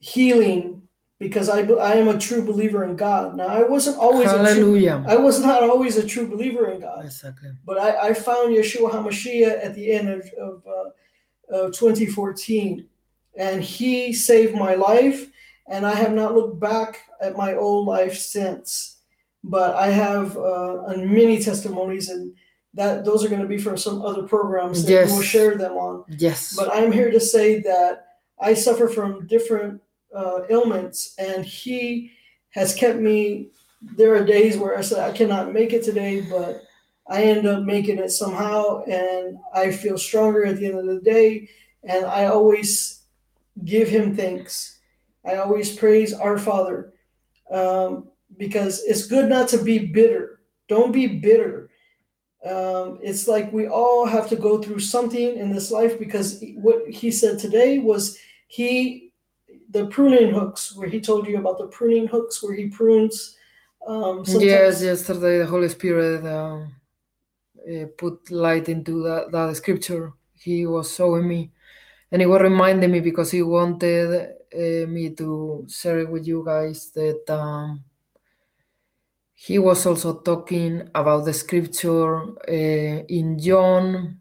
[0.00, 0.82] healing
[1.18, 3.36] because I, I am a true believer in God.
[3.36, 7.04] Now I wasn't always a true, I was not always a true believer in God.
[7.04, 7.50] Exactly.
[7.64, 12.86] But I, I found Yeshua HaMashiach at the end of, of, uh, of 2014,
[13.36, 15.30] and he saved my life,
[15.68, 18.98] and I have not looked back at my old life since.
[19.42, 22.34] But I have uh, uh, many testimonies, and
[22.74, 25.10] that those are going to be from some other programs that Yes.
[25.10, 26.04] we'll share them on.
[26.08, 26.54] Yes.
[26.56, 28.06] But I'm here to say that
[28.40, 29.80] I suffer from different
[30.14, 32.10] uh, ailments, and He
[32.50, 33.48] has kept me.
[33.96, 36.62] There are days where I said I cannot make it today, but
[37.08, 41.00] I end up making it somehow, and I feel stronger at the end of the
[41.00, 41.48] day.
[41.84, 43.02] And I always
[43.64, 44.78] give Him thanks.
[45.24, 46.92] I always praise our Father
[47.50, 50.40] um, because it's good not to be bitter.
[50.68, 51.63] Don't be bitter.
[52.44, 56.86] Um, it's like we all have to go through something in this life because what
[56.88, 59.12] he said today was he
[59.70, 63.36] the pruning hooks where he told you about the pruning hooks where he prunes
[63.86, 66.66] um Yes, yesterday the Holy Spirit uh,
[67.64, 70.12] uh, put light into that, that scripture.
[70.36, 71.50] He was showing me,
[72.12, 76.44] and he was reminding me because he wanted uh, me to share it with you
[76.44, 77.84] guys that um,
[79.34, 84.20] he was also talking about the scripture uh, in John.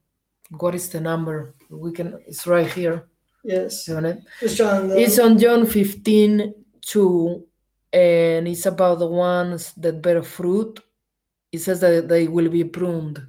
[0.50, 1.56] What is the number?
[1.70, 2.20] We can.
[2.28, 3.08] It's right here,
[3.44, 4.20] yes isn't it?
[4.42, 7.46] it's John the, It's on John 15, 2,
[7.94, 10.80] and it's about the ones that bear fruit.
[11.52, 13.22] It says that they will be pruned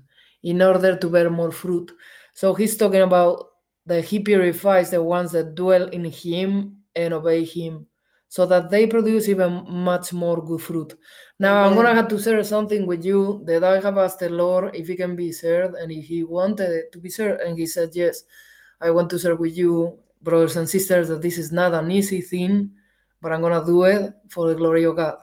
[0.42, 1.92] in order to bear more fruit.
[2.34, 3.46] So he's talking about
[3.86, 7.86] that he purifies the ones that dwell in him and obey him,
[8.34, 10.92] so that they produce even much more good fruit.
[11.38, 14.74] Now I'm gonna have to share something with you that I have asked the Lord
[14.74, 17.64] if it can be shared and if he wanted it to be shared, and he
[17.64, 18.24] said yes.
[18.80, 22.22] I want to share with you, brothers and sisters, that this is not an easy
[22.22, 22.72] thing,
[23.22, 25.18] but I'm gonna do it for the glory of God.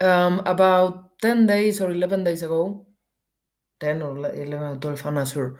[0.00, 2.86] Um, about 10 days or 11 days ago,
[3.80, 5.58] 10 or 11 or 12, I'm not sure.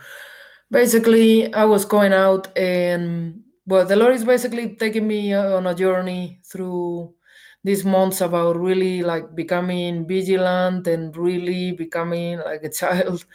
[0.71, 5.75] Basically, I was going out and well, the Lord is basically taking me on a
[5.75, 7.15] journey through
[7.63, 13.25] these months about really like becoming vigilant and really becoming like a child.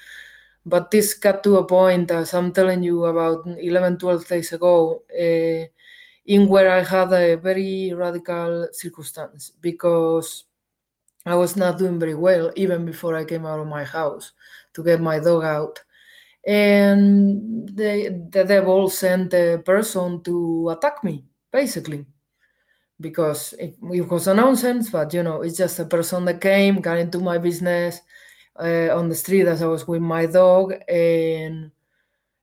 [0.67, 5.03] But this got to a point as i'm telling you about 11 12 days ago
[5.13, 5.65] uh,
[6.25, 10.45] in where i had a very radical circumstance because
[11.25, 14.33] i was not doing very well even before i came out of my house
[14.73, 15.81] to get my dog out
[16.45, 22.05] and the, the devil sent a person to attack me basically
[22.99, 26.81] because it, it was a nonsense but you know it's just a person that came
[26.81, 28.01] got into my business
[28.59, 31.71] uh, on the street as I was with my dog, and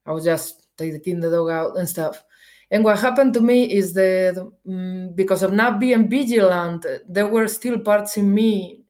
[0.06, 2.22] I was just taking the dog out and stuff.
[2.70, 4.34] And what happened to me is that
[4.66, 8.82] mm, because of not being vigilant, there were still parts in me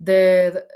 [0.00, 0.66] that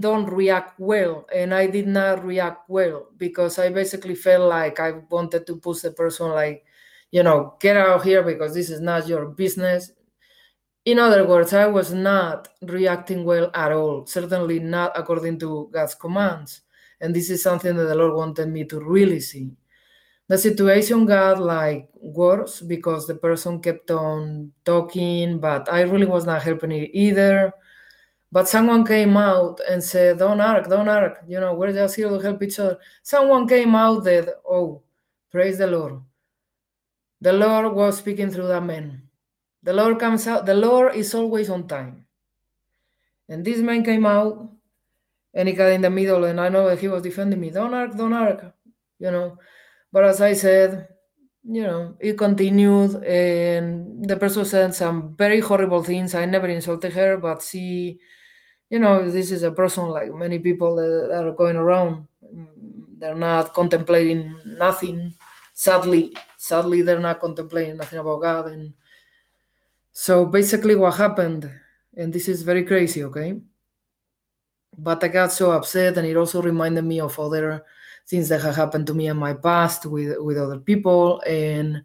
[0.00, 4.92] don't react well, and I did not react well because I basically felt like I
[5.10, 6.64] wanted to push the person, like,
[7.10, 9.92] you know, get out of here because this is not your business
[10.88, 15.94] in other words, I was not reacting well at all, certainly not according to God's
[15.94, 16.62] commands.
[16.98, 19.50] And this is something that the Lord wanted me to really see.
[20.28, 26.24] The situation got like worse because the person kept on talking, but I really was
[26.24, 27.52] not helping it either.
[28.30, 32.08] But someone came out and said, Don't arc, don't arc, you know, we're just here
[32.08, 32.78] to help each other.
[33.02, 34.82] Someone came out that, oh,
[35.30, 36.00] Praise the Lord.
[37.20, 39.02] The Lord was speaking through that man.
[39.62, 42.06] The Lord comes out, the Lord is always on time.
[43.28, 44.50] And this man came out
[45.34, 47.50] and he got in the middle, and I know that he was defending me.
[47.50, 48.54] Don't arc, don't arc,
[48.98, 49.36] you know.
[49.92, 50.88] But as I said,
[51.44, 56.14] you know, it continued, and the person said some very horrible things.
[56.14, 58.00] I never insulted her, but she,
[58.70, 62.06] you know, this is a person like many people that are going around.
[62.98, 65.14] They're not contemplating nothing.
[65.54, 68.46] Sadly, sadly, they're not contemplating nothing about God.
[68.48, 68.74] And
[69.92, 71.50] so basically, what happened,
[71.96, 73.40] and this is very crazy, okay?
[74.76, 77.64] But I got so upset, and it also reminded me of other
[78.06, 81.82] things that have happened to me in my past with with other people, and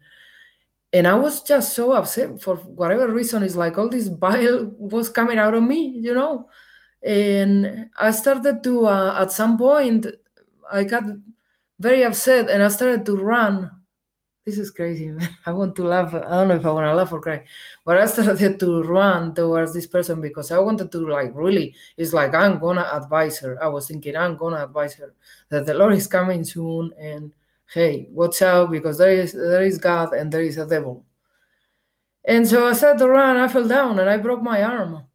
[0.91, 3.41] and I was just so upset for whatever reason.
[3.41, 6.49] It's like all this bile was coming out of me, you know,
[7.05, 10.07] and I started to uh, at some point
[10.71, 11.03] I got
[11.79, 13.71] very upset, and I started to run
[14.45, 15.11] this is crazy.
[15.45, 16.13] I want to laugh.
[16.13, 17.43] I don't know if I want to laugh or cry,
[17.85, 22.13] but I started to run towards this person because I wanted to, like, really, it's
[22.13, 23.61] like I'm gonna advise her.
[23.63, 25.13] I was thinking I'm gonna advise her
[25.49, 27.33] that the Lord is coming soon, and
[27.73, 31.05] hey, watch out because there is there is God and there is a devil.
[32.25, 33.37] And so I started to run.
[33.37, 35.05] I fell down and I broke my arm.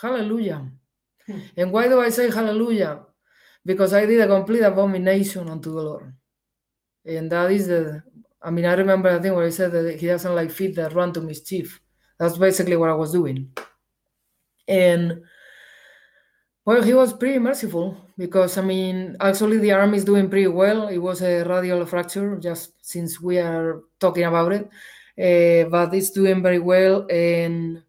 [0.00, 0.70] Hallelujah.
[1.56, 3.00] And why do I say hallelujah?
[3.64, 6.14] Because I did a complete abomination unto the Lord.
[7.06, 8.02] And that is the
[8.42, 10.94] I mean, I remember I think where he said that he doesn't like feet that
[10.94, 11.80] run to mischief.
[12.18, 13.50] That's basically what I was doing.
[14.68, 15.24] And
[16.66, 20.88] well, he was pretty merciful because I mean, actually, the arm is doing pretty well.
[20.88, 24.64] It was a radial fracture, just since we are talking about it,
[25.20, 27.06] uh, but it's doing very well.
[27.10, 27.82] And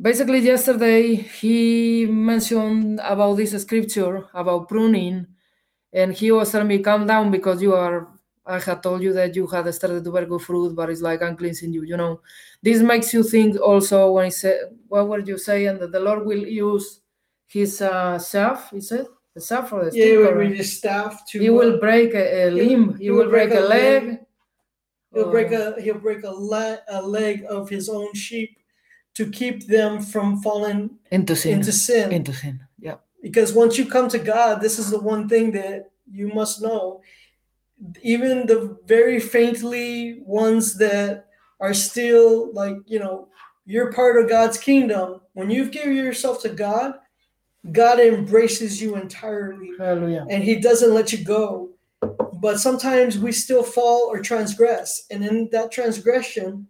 [0.00, 5.26] basically, yesterday he mentioned about this scripture about pruning,
[5.92, 8.08] and he was telling me, "Calm down, because you are
[8.48, 11.22] I had told you that you had started to bear good fruit, but it's like
[11.22, 11.82] I'm cleansing you.
[11.82, 12.22] You know,
[12.62, 16.24] this makes you think also when he said, what were you saying that the Lord
[16.24, 17.02] will use
[17.46, 18.70] his uh, staff?
[18.70, 21.38] He said the staff or the yeah, stick, with his staff to.
[21.38, 22.96] He will break a, a limb.
[22.96, 24.06] He, he will break, break a leg.
[24.06, 24.18] leg.
[25.12, 28.57] He'll break a he'll break a, le- a leg of his own sheep
[29.18, 31.54] to keep them from falling into sin.
[31.54, 32.12] Into sin.
[32.12, 32.60] Into sin.
[32.78, 32.98] Yeah.
[33.20, 37.02] Because once you come to God, this is the one thing that you must know
[38.02, 41.26] even the very faintly ones that
[41.60, 43.28] are still like you know
[43.66, 46.94] you're part of god's kingdom when you've given yourself to god
[47.72, 50.26] god embraces you entirely Hallelujah.
[50.30, 51.70] and he doesn't let you go
[52.34, 56.66] but sometimes we still fall or transgress and in that transgression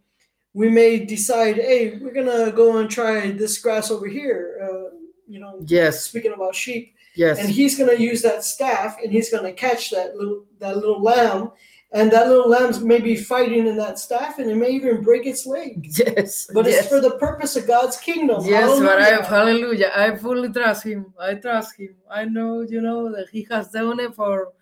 [0.58, 5.38] we may decide hey we're gonna go and try this grass over here uh, you
[5.38, 7.40] know yes speaking about sheep Yes.
[7.40, 10.76] And he's going to use that staff and he's going to catch that little that
[10.76, 11.50] little lamb
[11.90, 15.44] and that little lamb's maybe fighting in that staff and it may even break its
[15.44, 15.84] leg.
[15.98, 16.46] Yes.
[16.54, 16.78] But yes.
[16.78, 18.44] it's for the purpose of God's kingdom.
[18.44, 18.86] Yes, hallelujah.
[18.86, 19.90] but I hallelujah.
[19.96, 21.12] I fully trust him.
[21.18, 21.96] I trust him.
[22.08, 24.52] I know, you know, that he has done it for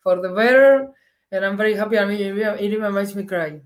[0.00, 0.92] for the better.
[1.32, 1.98] And I'm very happy.
[1.98, 3.58] I mean, it even makes me cry.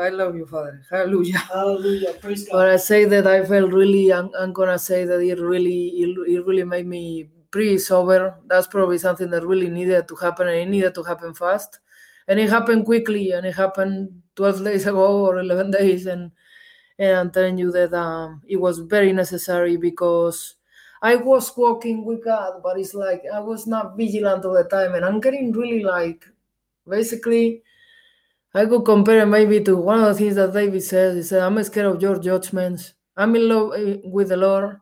[0.00, 0.80] I love you, Father.
[0.90, 1.36] Hallelujah.
[1.52, 2.14] Hallelujah.
[2.14, 2.52] Praise God.
[2.56, 4.10] But I say that I felt really.
[4.10, 8.38] I'm, I'm gonna say that it really, it, it really made me pretty sober.
[8.46, 11.80] That's probably something that really needed to happen, and it needed to happen fast.
[12.26, 16.06] And it happened quickly, and it happened 12 days ago or 11 days.
[16.06, 16.32] And,
[16.98, 20.54] and I'm telling you that um, it was very necessary because
[21.02, 24.94] I was walking with God, but it's like I was not vigilant all the time.
[24.94, 26.24] And I'm getting really like,
[26.88, 27.62] basically,
[28.54, 31.16] I could compare maybe to one of the things that David says.
[31.16, 32.94] He said, I'm scared of your judgments.
[33.16, 34.80] I'm in love eh, with the Lord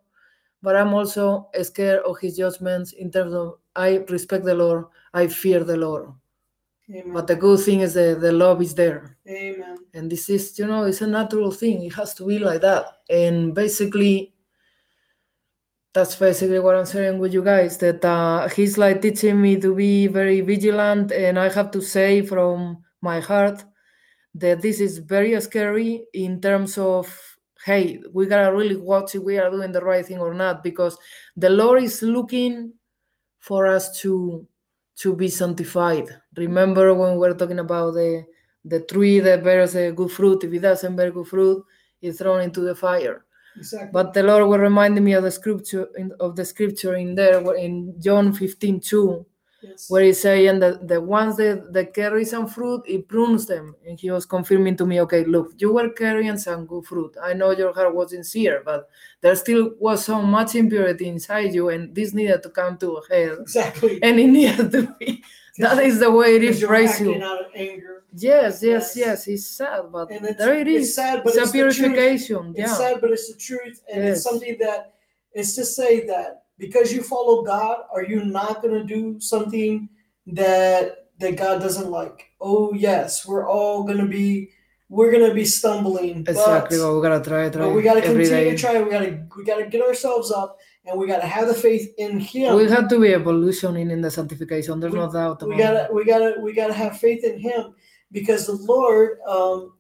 [0.63, 5.29] but I'm also scared of his judgments in terms of I respect the Lord, I
[5.29, 6.11] fear the Lord.
[6.91, 7.13] Amen.
[7.13, 9.17] But the good thing is that the love is there.
[9.29, 9.77] Amen.
[9.93, 11.85] And this is, you know, it's a natural thing.
[11.85, 12.87] It has to be like that.
[13.11, 14.33] And basically,
[15.95, 17.79] that's basically what I'm sharing with you guys.
[17.79, 22.23] That uh, he's like teaching me to be very vigilant, and I have to say
[22.23, 23.65] from my heart
[24.35, 27.09] that this is very scary in terms of
[27.65, 30.97] hey, we gotta really watch if we are doing the right thing or not, because
[31.37, 32.73] the Lord is looking
[33.41, 34.47] for us to
[34.97, 36.09] to be sanctified.
[36.37, 38.25] Remember when we were talking about the
[38.65, 41.65] the tree that bears a good fruit, if it doesn't bear good fruit,
[42.03, 43.25] it's thrown into the fire.
[43.59, 43.91] Exactly.
[43.93, 47.55] But the Lord was reminding me of the scripture in, of the scripture in there
[47.57, 49.27] in John 15, 2,
[49.61, 49.91] Yes.
[49.91, 53.75] Where he's saying that the ones that, that carry some fruit, he prunes them.
[53.85, 57.17] And he was confirming to me, okay, look, you were carrying some good fruit.
[57.21, 58.89] I know your heart was sincere, but
[59.21, 63.09] there still was so much impurity inside you, and this needed to come to a
[63.13, 63.39] head.
[63.41, 63.99] Exactly.
[64.01, 65.25] And it needed to be
[65.59, 66.61] That is the way it is.
[66.61, 67.23] you're Praise acting you.
[67.25, 67.98] out of anger.
[68.15, 68.97] Yes, yes, Yes.
[68.97, 69.29] yes.
[69.29, 70.95] It's sad, but And it's, there it it's is.
[70.95, 72.51] sad, but It's it's, a purification.
[72.57, 72.75] It's Yeah.
[72.75, 74.95] sad, but it's the truth, and it's something that
[75.35, 79.89] it's to say that because you follow God, are you not going to do something
[80.27, 82.31] that that God doesn't like?
[82.41, 84.51] Oh yes, we're all going to be
[84.91, 86.79] we're going to be stumbling, Exactly.
[86.79, 88.57] but, But we gotta try, try but we got to every continue day.
[88.57, 88.81] to try.
[88.81, 90.57] We got to we got to get ourselves up,
[90.87, 92.57] and we got to have the faith in Him.
[92.57, 94.81] We have to be evolutioning in the sanctification.
[94.81, 97.75] There's We- no doubt about we gotta we gotta we gotta have faith in him
[98.13, 99.73] because the lord um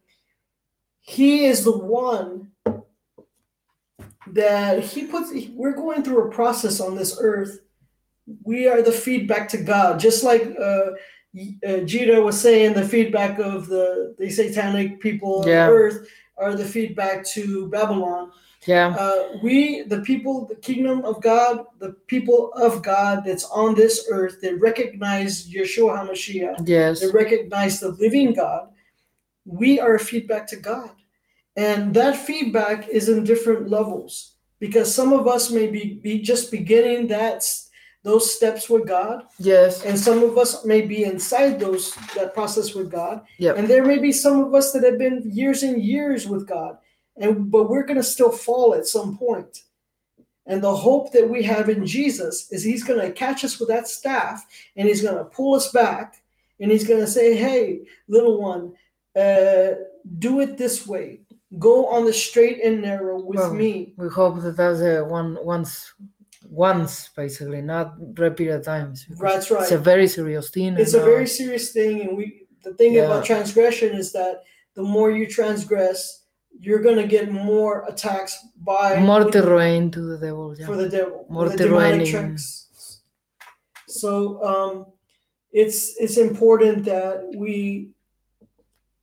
[1.00, 2.50] he is the one
[4.32, 7.60] that he puts we're going through a process on this earth.
[8.44, 9.98] We are the feedback to god.
[10.00, 10.90] Just like uh,
[11.66, 15.64] uh was saying the feedback of the the satanic people Yeah.
[15.64, 18.30] on earth are the feedback to babylon
[18.66, 18.88] Yeah.
[18.98, 24.06] uh, we, the people, the kingdom of God, the people of God that's on this
[24.10, 27.00] earth, that recognize Yeshua HaMashiach, Yes.
[27.00, 28.68] that recognize the living God,
[29.44, 30.90] we are a feedback to God.
[31.56, 36.50] And that feedback is in different levels because some of us may be, be just
[36.50, 37.44] beginning that
[38.04, 39.84] those steps with God, Yes.
[39.84, 43.56] and some of us may be inside those that process with God, Yep.
[43.58, 46.78] and there may be some of us that have been years and years with God,
[47.18, 49.62] and but we're going to still fall at some point.
[50.46, 53.68] And the hope that we have in Jesus is He's going to catch us with
[53.68, 54.46] that staff,
[54.76, 56.22] and He's going to pull us back,
[56.60, 58.72] and He's going to say, "Hey, little one,
[59.14, 59.74] uh,
[60.18, 61.20] do it this way.
[61.58, 65.36] Go on the straight and narrow with Well, me." We hope that that's a one
[65.44, 65.92] once
[66.48, 69.06] once basically, not repeated times.
[69.20, 69.62] That's right.
[69.62, 70.76] It's a very serious thing.
[70.78, 73.02] it's a very serious thing and we the thing Yeah.
[73.02, 74.44] about transgression is that
[74.74, 76.17] the more you transgress
[76.60, 80.54] you're going to get more attacks by more terrain to the devil.
[80.58, 80.66] Yeah.
[80.66, 82.26] for the devil More the demonic terrain.
[82.28, 82.66] tricks
[83.86, 84.10] so
[84.44, 84.86] um
[85.52, 87.90] it's it's important that we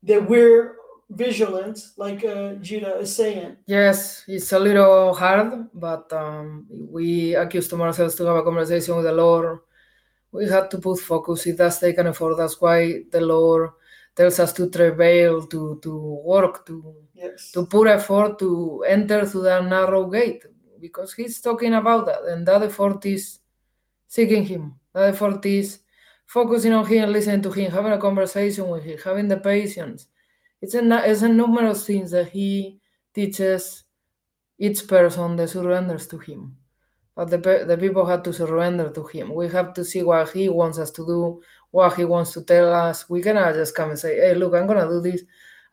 [0.03, 0.75] that we're
[1.09, 7.81] vigilant like uh Gita is saying Yes, it's a little hard, but um, we accustom
[7.81, 9.59] ourselves to have a conversation with the Lord.
[10.31, 11.45] We have to put focus.
[11.45, 12.35] It does take an effort.
[12.37, 13.71] That's why the Lord
[14.15, 15.91] tells us to travail, to to
[16.25, 16.75] work, to
[17.15, 20.45] yes to put effort to enter through that narrow gate,
[20.79, 23.39] because He's talking about that, and that effort is
[24.07, 24.75] seeking Him.
[24.93, 25.79] That effort is
[26.25, 30.07] focusing on Him, listening to Him, having a conversation with Him, having the patience.
[30.61, 32.79] It's a it's a numerous things that He
[33.13, 33.85] teaches
[34.57, 36.57] each person that surrenders to him.
[37.15, 39.33] But the, the people have to surrender to him.
[39.33, 41.41] We have to see what he wants us to do,
[41.71, 43.09] what he wants to tell us.
[43.09, 45.23] We cannot just come and say, hey, look, I'm to do this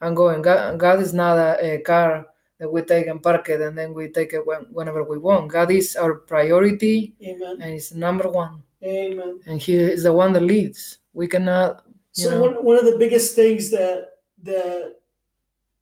[0.02, 0.28] and go.
[0.28, 2.26] And God, God is not a, a car
[2.58, 5.50] that we take and park it and then we take it when, whenever we want.
[5.50, 8.62] God is our priority amen and He's number one.
[8.84, 10.98] amen And He is the one that leads.
[11.12, 12.40] We cannot, So know.
[12.40, 14.10] one, one of the biggest things that
[14.42, 14.96] that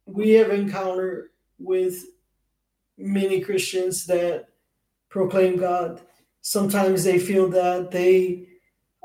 [0.06, 2.04] we have encountered with
[2.98, 4.48] many Christians that
[5.08, 6.00] proclaim God,
[6.40, 8.46] sometimes they feel that they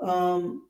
[0.02, 0.65] um,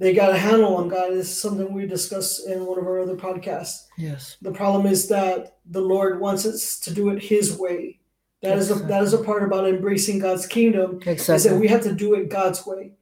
[0.00, 1.12] they got a handle on God.
[1.12, 3.84] This is something we discussed in one of our other podcasts.
[3.98, 4.38] yes.
[4.40, 8.00] The problem is that the Lord wants us to do it His way.
[8.42, 11.82] That is a, that is a part about embracing God's kingdom is that we have
[11.82, 12.92] to do it God's way.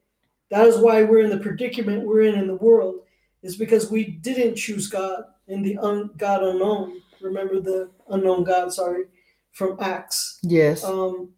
[0.51, 3.03] That is why we're in the predicament we're in in the world,
[3.43, 7.01] is because we didn't choose God in the un, God unknown.
[7.21, 9.05] Remember the unknown God, sorry,
[9.53, 10.41] from Acts.
[10.43, 10.83] Yes.
[10.83, 11.29] Um,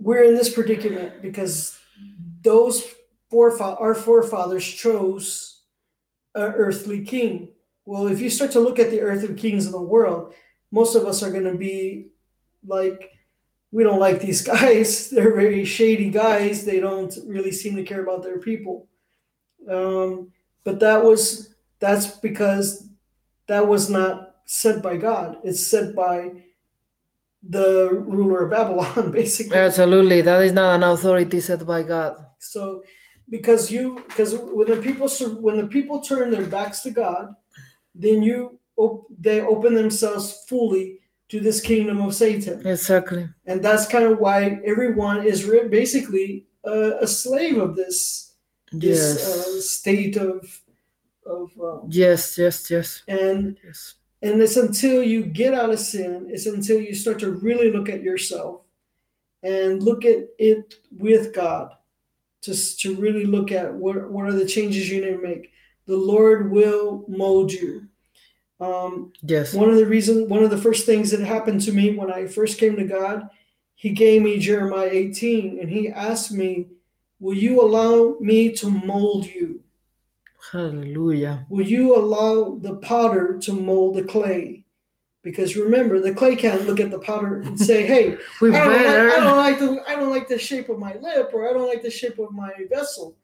[0.00, 1.78] we're in this predicament because
[2.40, 2.82] those
[3.32, 5.62] our forefathers chose
[6.34, 7.48] an earthly king.
[7.84, 10.34] Well, if you start to look at the earthly kings of the world,
[10.70, 12.08] most of us are going to be
[12.66, 13.12] like,
[13.70, 15.10] we don't like these guys.
[15.10, 16.64] They're very shady guys.
[16.64, 18.88] They don't really seem to care about their people.
[19.70, 20.32] Um,
[20.64, 22.88] but that was that's because
[23.46, 25.38] that was not sent by God.
[25.44, 26.32] It's sent by
[27.42, 29.56] the ruler of Babylon, basically.
[29.56, 30.22] Absolutely.
[30.22, 32.16] That is not an authority set by God.
[32.38, 32.82] So,
[33.30, 35.08] because you, because when the people
[35.40, 37.34] when the people turn their backs to God,
[37.94, 43.28] then you op- they open themselves fully to this kingdom of Satan, Exactly.
[43.46, 48.32] and that's kind of why everyone is re- basically a, a slave of this
[48.72, 49.26] this Yes.
[49.28, 50.60] uh, state of
[51.26, 53.94] of um, Yes, yes, yes, and yes.
[54.22, 57.88] and it's until you get out of sin it's until you start to really look
[57.90, 58.62] at yourself
[59.42, 61.72] and look at it with god
[62.42, 65.52] just to really look at what, what are the changes you need to make
[65.86, 67.86] the lord will mold you
[68.60, 69.54] um, Yes.
[69.54, 72.26] one of the reason one of the first things that happened to me when i
[72.26, 73.28] first came to god
[73.74, 76.66] he gave me jeremiah 18 and he asked me
[77.20, 79.60] will you allow me to mold you?
[80.52, 81.46] Hallelujah.
[81.48, 84.64] Will you allow the potter to mold the clay?
[85.22, 88.86] Because remember, the clay can't look at the powder and say, "Hey, I don't, like.
[88.86, 91.68] I don't like the I don't like the shape of my lip, or I don't
[91.68, 93.16] like the shape of my vessel."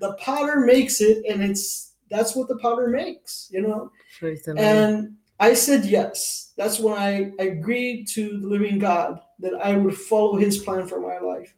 [0.00, 3.92] The potter makes it, and it's that's what the potter makes, you know.
[4.18, 4.66] Praise the Lord.
[4.66, 6.52] And I said yes.
[6.56, 11.00] That's when I agreed to the living God that I would follow His plan for
[11.00, 11.54] my life.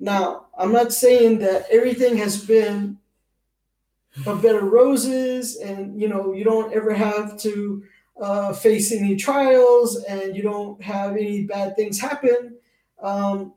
[0.00, 2.98] Now, I'm not saying that everything has been
[4.26, 7.84] a bed of roses, and you know you don't ever have to
[8.20, 12.56] uh, face any trials, and you don't have any bad things happen.
[13.02, 13.54] Um,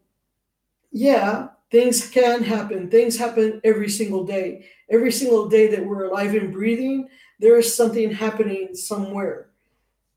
[0.92, 2.90] yeah, things can happen.
[2.90, 4.66] Things happen every single day.
[4.90, 7.08] Every single day that we're alive and breathing,
[7.40, 9.50] there is something happening somewhere.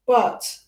[0.07, 0.59] But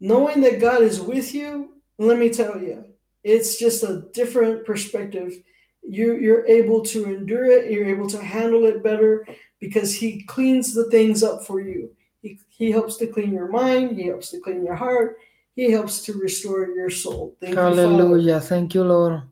[0.00, 2.84] knowing that God is with you, let me tell you,
[3.24, 5.34] it's just a different perspective.
[5.82, 9.26] You, you're able to endure it, you're able to handle it better
[9.58, 11.90] because He cleans the things up for you.
[12.22, 15.18] He, he helps to clean your mind, He helps to clean your heart,
[15.54, 17.36] He helps to restore your soul.
[17.40, 18.40] Thank you, Hallelujah.
[18.40, 19.22] Thank you, Lord.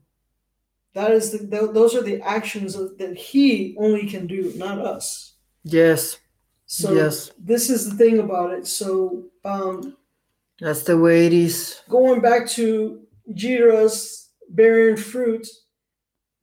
[0.94, 4.78] That is the, tho- those are the actions of, that He only can do, not
[4.78, 5.34] us.
[5.64, 6.18] Yes,
[6.66, 7.30] So Yes.
[7.38, 8.66] this is the thing about it.
[8.66, 9.96] So um,
[10.60, 11.80] that's the way it is.
[11.88, 15.46] going back to Yirah's bearing fruit,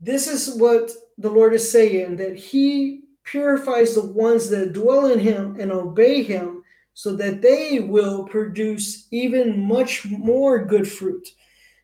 [0.01, 5.19] this is what the Lord is saying that He purifies the ones that dwell in
[5.19, 6.63] Him and obey Him
[6.93, 11.27] so that they will produce even much more good fruit.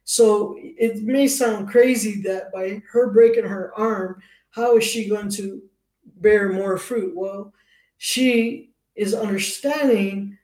[0.04, 4.22] So it may sound crazy that by her breaking her arm,
[4.52, 5.62] how is she going to
[6.18, 7.16] bear more fruit?
[7.16, 7.54] Well,
[7.98, 10.38] she is understanding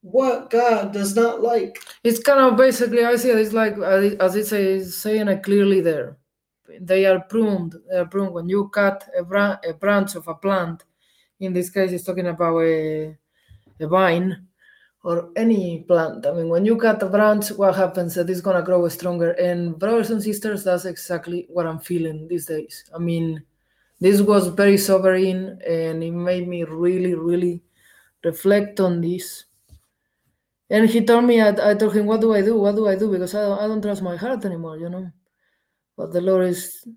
[0.00, 1.80] what God does not like.
[2.02, 5.80] It's kind of basically, I see it's like, uh, as it says, saying it clearly
[5.80, 6.18] there.
[6.80, 7.76] They are pruned.
[7.90, 8.32] They are pruned.
[8.32, 10.84] When you cut a, bra- a branch of a plant,
[11.40, 13.16] in this case, it's talking about a,
[13.80, 14.46] a vine
[15.04, 16.26] or any plant.
[16.26, 18.14] I mean, when you cut a branch, what happens?
[18.14, 19.32] That it's to grow stronger.
[19.32, 22.84] And, brothers and sisters, that's exactly what I'm feeling these days.
[22.94, 23.42] I mean,
[24.00, 27.62] this was very sobering and it made me really, really
[28.24, 29.44] reflect on this.
[30.70, 32.56] And he told me, I, I told him, what do I do?
[32.56, 33.10] What do I do?
[33.10, 35.10] Because I don't, I don't trust my heart anymore, you know.
[36.02, 36.88] But the Lord is,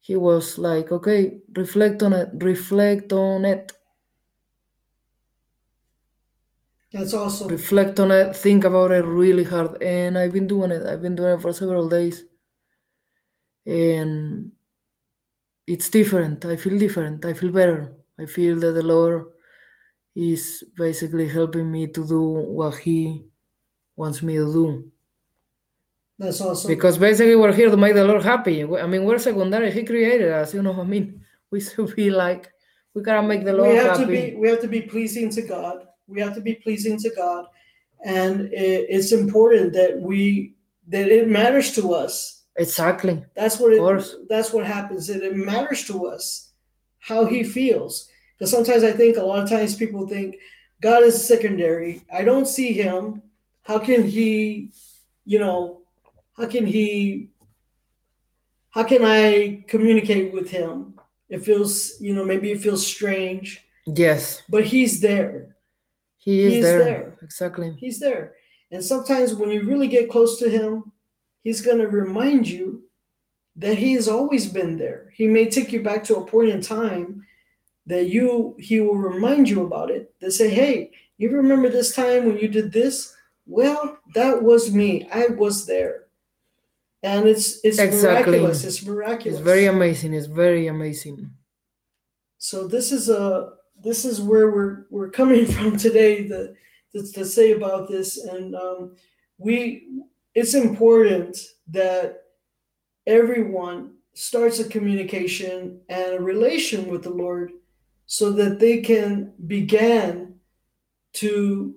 [0.00, 3.72] he was like, okay, reflect on it, reflect on it,
[6.92, 7.48] That's awesome.
[7.48, 9.82] reflect on it, think about it really hard.
[9.82, 10.86] And I've been doing it.
[10.86, 12.24] I've been doing it for several days.
[13.66, 14.52] And
[15.66, 16.44] it's different.
[16.44, 17.24] I feel different.
[17.24, 17.94] I feel better.
[18.18, 19.26] I feel that the Lord
[20.14, 23.26] is basically helping me to do what He
[23.96, 24.92] wants me to do.
[26.18, 26.68] That's awesome.
[26.68, 28.64] Because basically we're here to make the Lord happy.
[28.64, 29.70] I mean, we're secondary.
[29.70, 31.24] He created us, you know what I mean?
[31.50, 32.52] We should be like,
[32.92, 34.04] we gotta make the Lord we have happy.
[34.04, 35.86] to be we have to be pleasing to God.
[36.06, 37.46] We have to be pleasing to God,
[38.04, 40.56] and it, it's important that we
[40.88, 42.44] that it matters to us.
[42.56, 43.24] Exactly.
[43.34, 45.06] That's what it, that's what happens.
[45.06, 46.52] That it matters to us
[46.98, 48.08] how He feels.
[48.36, 50.36] Because sometimes I think a lot of times people think
[50.80, 52.02] God is secondary.
[52.12, 53.22] I don't see Him.
[53.62, 54.72] How can He,
[55.24, 55.77] you know,
[56.38, 57.30] how can He?
[58.70, 60.94] How can I communicate with Him?
[61.28, 64.42] It feels, you know, maybe it feels strange, Yes.
[64.48, 65.56] but He's there.
[66.16, 66.78] He is He is there.
[66.84, 67.18] there.
[67.22, 67.76] Exactly.
[67.78, 68.34] He's there.
[68.70, 70.92] And sometimes when you really get close to him,
[71.42, 72.82] he's going to remind you
[73.56, 75.10] that he has always been there.
[75.14, 77.24] He may take you back to a point in time
[77.86, 80.14] that you he will remind you about it.
[80.20, 83.14] That say, "Hey, you remember this time when you did this?
[83.46, 85.08] Well, that was me.
[85.10, 86.07] I was there."
[87.02, 88.32] And it's it's Exactly.
[88.32, 88.64] miraculous.
[88.64, 89.38] It's miraculous.
[89.38, 90.14] It's very amazing.
[90.14, 91.30] It's very amazing.
[92.38, 96.54] so this is a this is where we're we're coming from today to,
[96.92, 98.96] to, to say about this and um,
[99.38, 99.58] we
[100.34, 101.36] it's important
[101.68, 102.22] that
[103.06, 107.52] everyone starts a communication and a relation with the lord
[108.06, 110.34] so that they can begin
[111.12, 111.74] to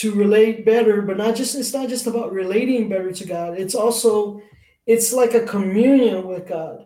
[0.00, 3.74] to relate better but not just it's not just about relating better to god it's
[3.74, 4.40] also
[4.86, 6.78] it's like a communion with god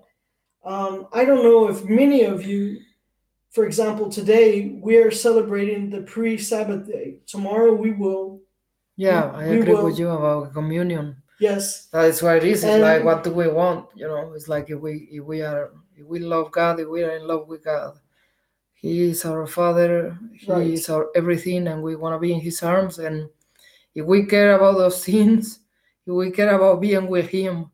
[0.64, 2.78] um, I don't know if many of you,
[3.50, 7.16] for example, today we are celebrating the pre Sabbath day.
[7.26, 8.42] Tomorrow we will,
[8.94, 11.16] Yeah, I agree will- with you about communion.
[11.40, 12.62] yes, That is what it is.
[12.62, 13.86] It's And- like what do we want?
[13.96, 17.02] You know, it's like if we if we are if we love God, if we
[17.02, 17.98] are in love with God,
[18.82, 20.66] He is our Father, He Right.
[20.74, 22.98] is our everything, and we want to be in His arms.
[22.98, 23.30] And
[23.94, 25.60] if we care about those things,
[26.04, 27.70] if we care about being with Him,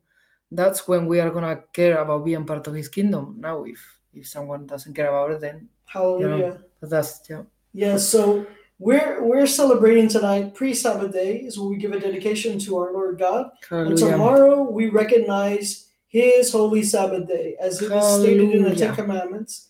[0.52, 3.36] that's when we are gonna care about being part of His kingdom.
[3.40, 3.80] Now, if
[4.12, 6.60] if someone doesn't care about it, then Hallelujah.
[6.80, 7.42] but that's yeah.
[7.72, 8.46] Yeah, so
[8.78, 13.18] we're we're celebrating tonight pre-Sabbath day is when we give a dedication to our Lord
[13.18, 13.50] God.
[13.70, 14.12] And Hallelujah.
[14.12, 19.67] tomorrow we recognize his holy Sabbath day as it is stated in the Ten Commandments.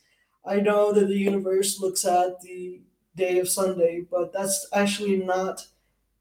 [0.49, 2.81] I know that the universe looks at the
[3.15, 5.57] day of Sunday, but that's actually not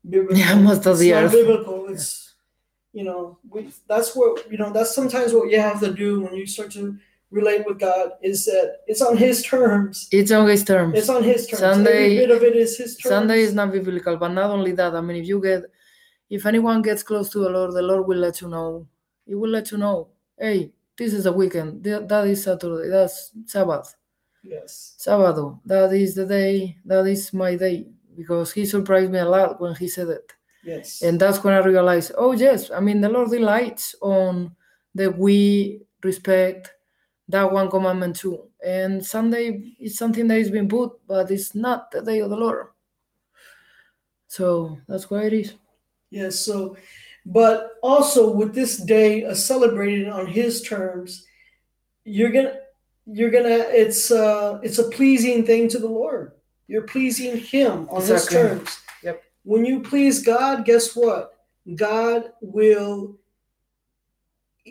[0.08, 0.38] biblical.
[0.38, 1.88] Yeah, most of it's the not biblical.
[1.90, 2.34] It's
[2.94, 6.34] you know, we that's what you know, that's sometimes what you have to do when
[6.34, 6.98] you start to
[7.30, 10.08] relate with God is that it's on his terms.
[10.12, 10.94] It's on His terms.
[10.98, 11.60] It's on his terms.
[11.60, 13.10] Sunday- Every bit of it is his terms.
[13.10, 14.96] Sunday is not biblical, but not only that.
[14.96, 15.64] I mean, if you get,
[16.30, 18.88] if anyone gets close to the Lord, the Lord will let you know.
[19.26, 20.08] He will let you know.
[20.40, 21.84] Hey, this is a weekend.
[21.84, 22.88] That is Saturday.
[22.90, 23.94] That's Sabbath.
[24.48, 24.96] Yes.
[24.98, 25.60] Sábado.
[25.66, 26.78] That is the day.
[26.86, 27.88] That is my day.
[28.16, 30.34] Because He surprised me a lot when He said it.
[30.64, 31.02] Yes.
[31.02, 34.56] And that's when I realized, oh yes, I mean the Lord delights on
[34.96, 36.74] that we respect
[37.30, 38.50] that one commandment too.
[38.66, 42.36] And Sunday is something that is being put, but it's not the day of the
[42.38, 42.68] Lord.
[44.28, 45.54] So that's why it is.
[46.10, 46.76] Yes, so
[47.26, 51.26] but also with this day uh, celebrated on his terms,
[52.04, 52.60] you're gonna
[53.08, 56.34] you're gonna it's uh it's a pleasing thing to the Lord.
[56.68, 58.80] You're pleasing him on his terms.
[59.04, 59.24] Yep.
[59.44, 61.34] When you please God, guess what?
[61.76, 63.18] God will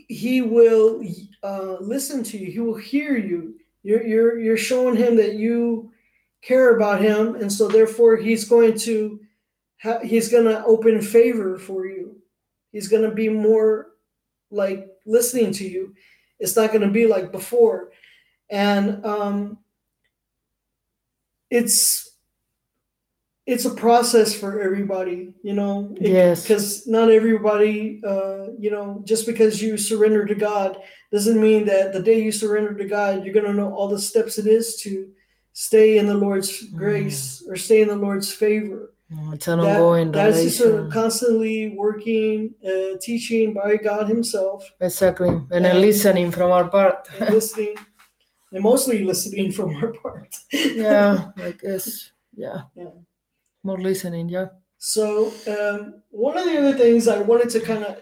[0.09, 1.03] he will
[1.43, 2.51] uh, listen to you.
[2.51, 3.55] He will hear you.
[3.83, 5.93] You're, you're you're showing him that you
[6.43, 9.21] care about him, and so therefore he's going to
[9.83, 12.17] ha- he's going to open favor for you.
[12.73, 13.93] He's going to be more
[14.51, 15.95] like listening to you.
[16.39, 17.91] It's not going to be like before,
[18.51, 19.59] and um,
[21.51, 22.05] it's
[23.47, 25.95] it's a process for everybody, you know.
[26.01, 26.43] It- Yes.
[26.43, 30.79] because not everybody, uh, you know, just because you surrender to God
[31.13, 34.01] doesn't mean that the day you surrender to God, you're going to know all the
[34.01, 35.09] steps it is to
[35.53, 38.93] stay in the Lord's grace or stay in the Lord's favor.
[39.15, 40.91] Mm, It's That- that's just a relation.
[40.91, 45.29] constantly working, uh, teaching by God Himself Exactly.
[45.29, 47.09] And then And- listening from our part.
[47.31, 47.77] listening,
[48.53, 50.37] and mostly listening from our part.
[50.53, 52.11] yeah, I guess.
[52.35, 52.63] Yeah.
[52.75, 52.91] Yeah.
[53.63, 54.47] More listening, yeah.
[54.79, 57.99] So um, one of the other things I wanted to kind of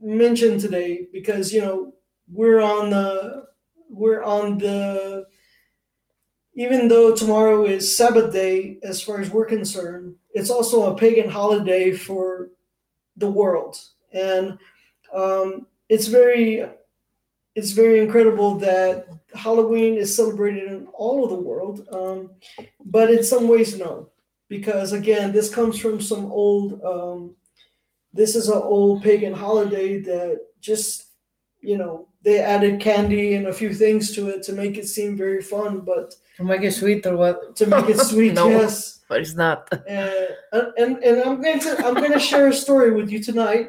[0.00, 1.94] mention today, because you know
[2.30, 3.46] we're on the
[3.88, 5.26] we're on the
[6.54, 11.30] even though tomorrow is Sabbath day as far as we're concerned, it's also a pagan
[11.30, 12.50] holiday for
[13.16, 13.78] the world,
[14.12, 14.58] and
[15.14, 16.68] um, it's very
[17.58, 22.18] it's very incredible that Halloween is celebrated in all of the world, um,
[22.84, 23.92] but in some ways no
[24.48, 27.34] because again this comes from some old um,
[28.12, 30.90] this is an old pagan holiday that just
[31.60, 35.16] you know they added candy and a few things to it to make it seem
[35.16, 37.56] very fun but To make it sweet or what?
[37.56, 38.48] to make it sweet No.
[38.48, 39.58] yes But it's not.
[39.88, 40.28] and,
[40.80, 43.66] and and i'm going to i'm going to share a story with you tonight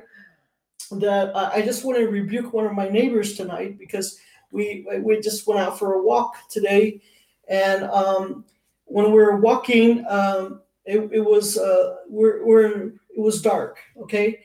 [0.92, 4.18] that I, just want to rebuke one of my neighbors tonight because
[4.52, 7.02] we we just went out for a walk today.
[7.50, 8.46] And um,
[8.86, 14.40] when we were walking um, it, it was uh, we're, we're it was dark okay?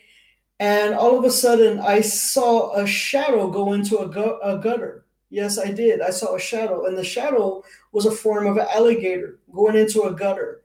[0.58, 5.06] And all of a sudden i saw a shadow go into a, gu- a gutter.
[5.30, 6.00] Yes i did.
[6.00, 7.62] I saw a shadow and the shadow
[7.92, 10.62] was a form of an alligator going into a gutter.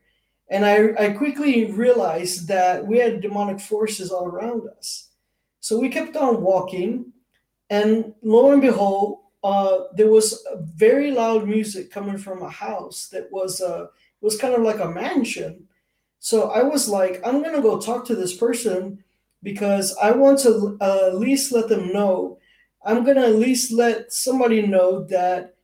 [0.49, 5.06] And I, I quickly realized that we had demonic forces all around us.
[5.67, 7.11] So we kept on walking,
[7.69, 10.41] and lo and behold, uh, there was
[10.75, 13.87] very loud music coming from a house that was uh,
[14.21, 15.67] was kind of like a mansion.
[16.19, 19.03] So I was like, I'm gonna go talk to this person
[19.43, 22.39] because I want to uh, at least let them know.
[22.85, 25.55] I'm gonna at least let somebody know that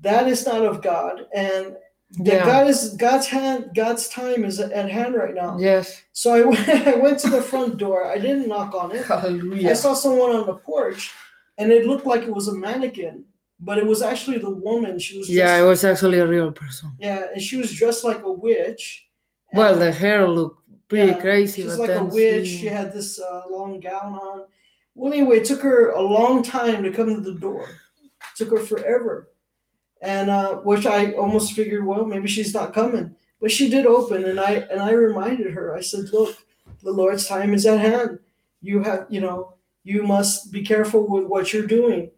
[0.00, 1.76] that is not of God and
[2.18, 2.44] Yeah.
[2.46, 5.58] God is God's hand God's time is at hand right now.
[5.58, 6.02] Yes.
[6.12, 8.06] So I went, I went to the front door.
[8.06, 9.04] I didn't knock on it.
[9.06, 9.70] Hallelujah.
[9.70, 11.12] I saw someone on the porch,
[11.58, 13.24] and it looked like it was a mannequin,
[13.58, 14.98] but it was actually the woman.
[14.98, 16.92] She was Yeah, it was actually a real person.
[16.98, 19.06] yeah, and she was dressed like a witch.
[19.52, 21.62] Well, the hair looked pretty yeah, crazy.
[21.62, 22.46] She's but like a witch.
[22.46, 24.44] she- She had this uh, long gown on.
[24.94, 27.68] Well, anyway, it took her a long time to come to the door.
[28.36, 29.30] took her forever,
[30.04, 33.16] and uh, which I almost figured, well, maybe she's not coming.
[33.40, 35.74] But she did open, and I and I reminded her.
[35.74, 36.36] I said, "Look,
[36.82, 38.18] the Lord's time is at hand.
[38.62, 42.10] You have, you know, you must be careful with what you're doing."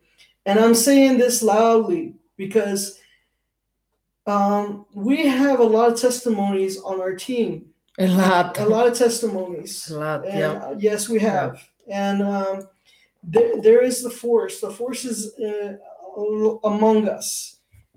[0.45, 3.01] And I'm saying this loudly because
[4.27, 7.67] um, we have a lot of testimonies on our team.
[7.99, 8.59] a lot.
[8.59, 9.91] A lot of testimonies.
[9.91, 10.53] A lot, And yeah.
[10.53, 11.63] uh, yes, we have.
[11.89, 12.69] And um,
[13.23, 14.61] there, there is the force.
[14.61, 15.77] The force is uh,
[16.65, 17.56] among us,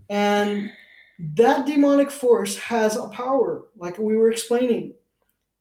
[0.10, 0.72] and
[1.20, 4.94] that demonic force has a power, like we were explaining.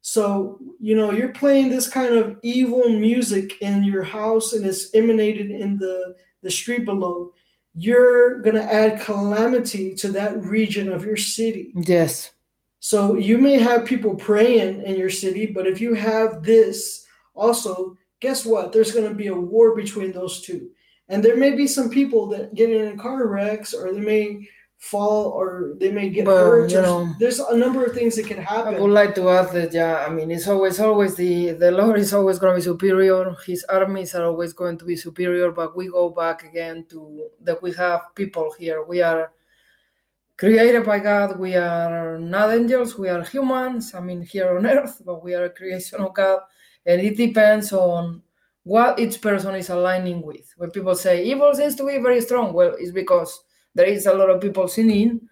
[0.01, 4.95] So, you know, you're playing this kind of evil music in your house and it's
[4.95, 7.33] emanated in the, the street below.
[7.75, 11.73] You're going to add calamity to that region of your city.
[11.75, 12.33] Yes.
[12.81, 17.99] So, you may have people praying in your city, but if you have this also,
[18.21, 18.73] guess what?
[18.73, 20.71] There's going to be a war between those two.
[21.09, 25.25] And there may be some people that get in car wrecks or they may fall
[25.31, 26.71] or they may get Well, hurt.
[26.71, 28.75] you know, There's a number of things that can happen.
[28.77, 31.99] I would like to add that, yeah, I mean, it's always, always the the Lord
[31.99, 33.35] is always going to be superior.
[33.45, 35.51] His armies are always going to be superior.
[35.51, 38.85] But we go back again to that we have people here.
[38.85, 39.33] We are
[40.37, 41.39] created by God.
[41.41, 42.97] We are not angels.
[42.97, 43.95] We are humans.
[43.95, 46.41] I mean, here on earth, but we are a creation of God,
[46.87, 48.23] and it depends on
[48.69, 50.53] what each person is aligning with.
[50.59, 53.41] When people say evil seems to be very strong, well, it's because
[53.75, 55.23] there is a lot of people sinning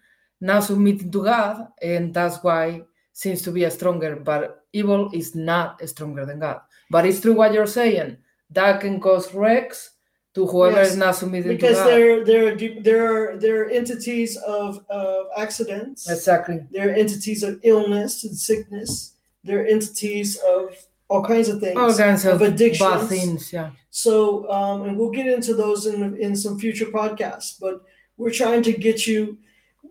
[0.41, 2.81] now submitting to God, and that's why
[3.13, 4.15] seems to be a stronger.
[4.15, 6.61] But evil is not stronger than God.
[6.89, 8.17] But it's true what you're saying.
[8.49, 9.91] That can cause wrecks
[10.33, 11.87] to whoever Yes, is not submitting because to God.
[11.89, 16.09] there there are there are there are entities of of accidents.
[16.09, 16.61] Exactly.
[16.71, 19.13] There are entities of illness and sickness.
[19.43, 20.75] There are entities of
[21.09, 21.77] all kinds of things.
[21.77, 23.09] All kinds of, of addictions.
[23.09, 23.53] things.
[23.53, 23.71] Yeah.
[23.89, 27.55] So, um, and we'll get into those in in some future podcasts.
[27.59, 27.81] But
[28.17, 29.37] we're trying to get you,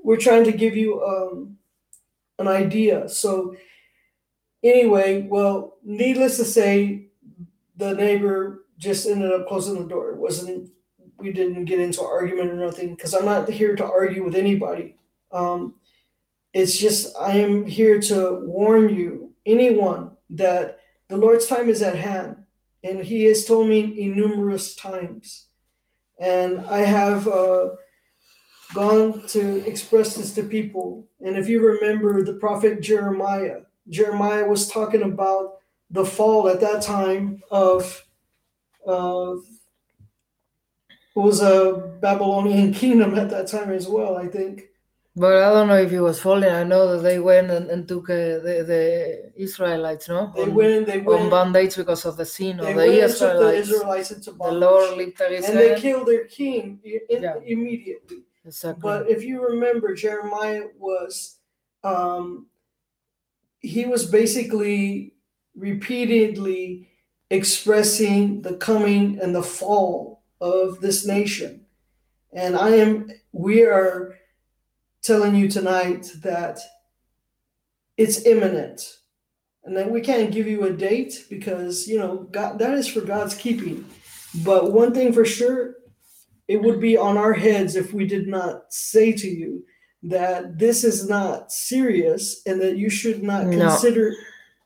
[0.05, 1.57] we're trying to give you um,
[2.39, 3.09] an idea.
[3.09, 3.57] So,
[4.63, 7.09] anyway, well, needless to say,
[7.77, 10.11] the neighbor just ended up closing the door.
[10.11, 10.71] It wasn't
[11.19, 14.97] we didn't get into argument or nothing because I'm not here to argue with anybody.
[15.33, 15.75] Um,
[16.53, 21.97] it's just I am here to warn you, anyone, that the Lord's time is at
[21.97, 22.45] hand,
[22.83, 25.47] and He has told me innumerous times,
[26.19, 27.71] and I have uh,
[28.75, 31.09] gone to express this to people.
[31.21, 35.59] And if you remember the prophet Jeremiah, Jeremiah was talking about
[35.91, 38.05] the fall at that time of
[38.87, 39.37] uh,
[41.17, 44.65] it was a Babylonian kingdom at that time as well, I think.
[45.19, 46.51] But I don't know if it was falling.
[46.51, 50.31] I know that they went and, and took uh, the, the Israelites, no?
[50.37, 53.05] They on, went, they on went, band-aids because of the sin of the took the
[53.05, 53.69] Israelites.
[53.71, 54.53] Israelites into The.
[54.53, 57.37] Lord lifted his and they killed their king in- Yeah.
[57.47, 58.25] immediately.
[58.45, 58.83] Exactly.
[58.83, 61.39] But if you remember, Jeremiah was,
[61.83, 62.47] um,
[63.61, 65.15] he was basically
[65.57, 66.91] repeatedly
[67.31, 71.65] expressing the coming and the fall of this nation.
[72.35, 74.15] And I am, we are
[75.07, 76.59] telling you tonight that
[77.97, 78.99] it's imminent
[79.65, 83.01] and that we can't give you a date because, you know, God, that is for
[83.01, 83.85] God's keeping.
[84.45, 85.75] But one thing for sure,
[86.49, 89.65] it would be on our heads if we did not say to you
[90.05, 93.59] that this is not serious and that you should not No.
[93.59, 94.13] consider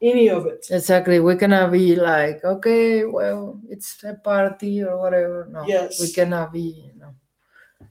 [0.03, 0.67] any of it.
[0.71, 1.21] Exactly.
[1.21, 5.49] We cannot be like, okay, well, it's a party or whatever.
[5.51, 5.65] No.
[5.67, 6.01] Yes.
[6.01, 7.15] We cannot be, you know.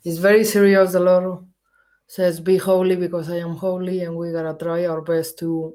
[0.03, 0.91] It's very serious.
[0.91, 1.45] The Lord
[2.09, 5.73] says, be holy because I am holy, and we gotta try our best to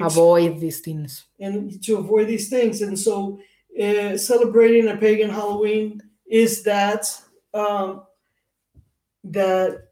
[0.00, 1.24] avoid these things.
[1.38, 2.82] and to avoid these things.
[2.82, 3.38] And so,
[3.80, 7.02] uh, celebrating a pagan Halloween is that
[7.54, 8.02] um,
[9.24, 9.88] that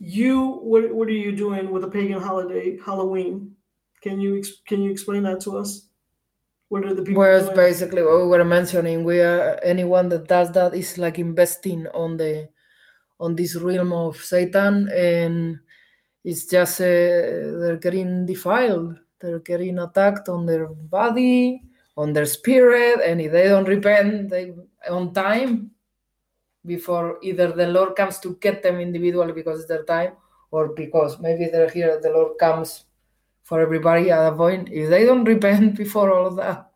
[0.00, 0.38] you
[0.70, 3.54] what what are you doing with a pagan holiday Halloween?
[4.02, 5.88] Can you ex- can you explain that to us?
[6.70, 7.56] What are the people Whereas doing?
[7.56, 12.16] basically what we were mentioning, we are anyone that does that is like investing on
[12.16, 12.48] the
[13.20, 15.58] on this realm of Satan, and
[16.24, 21.62] it's just uh, they're getting defiled, they're getting attacked on their body,
[21.96, 24.52] on their spirit, and if they don't repent, they
[24.88, 25.70] on time
[26.64, 30.12] before either the Lord comes to get them individually because it's their time,
[30.50, 32.84] or because maybe they're here, the Lord comes
[33.42, 34.68] for everybody at a point.
[34.70, 36.70] If they don't repent before all of that,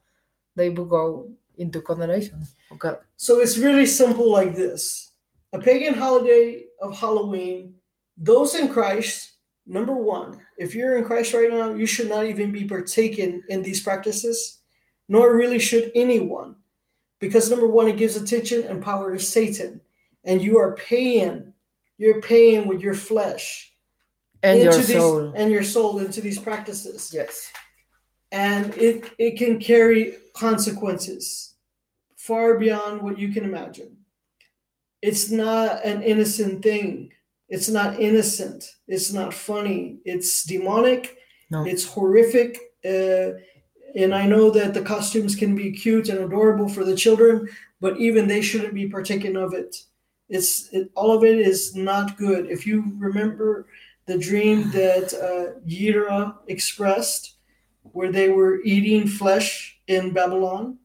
[0.57, 2.47] they will go into condemnation.
[2.73, 2.95] Okay.
[3.17, 5.12] So it's really simple like this.
[5.53, 7.75] A pagan holiday of Halloween,
[8.17, 9.33] those in Christ,
[9.67, 13.63] number one, if you're in Christ right now, you should not even be partaken in
[13.63, 14.61] these practices,
[15.09, 16.57] nor really should anyone.
[17.21, 19.81] Because number one, it gives attention and power to Satan.
[20.25, 21.53] And you are paying,
[21.99, 23.73] you're paying with your flesh
[24.43, 25.33] And your these soul.
[25.37, 27.53] and your soul into these practices Yes.
[28.33, 31.55] and it it can carry consequences
[32.17, 33.97] far beyond what you can imagine.
[35.03, 37.13] It's not an innocent thing.
[37.49, 38.65] It's not innocent.
[38.89, 39.99] It's not funny.
[40.05, 41.17] It's demonic.
[41.51, 41.65] No.
[41.67, 42.59] It's horrific.
[42.85, 43.31] Uh,
[43.95, 47.35] And I know that the costumes can be cute and adorable for the children,
[47.79, 49.73] but even they shouldn't be partaking of it.
[50.37, 52.43] It's it, all of it is not good.
[52.51, 52.77] If you
[53.09, 53.67] remember
[54.07, 57.37] the dream that uh, Yirah expressed,
[57.95, 60.79] where they were eating flesh in Babylon,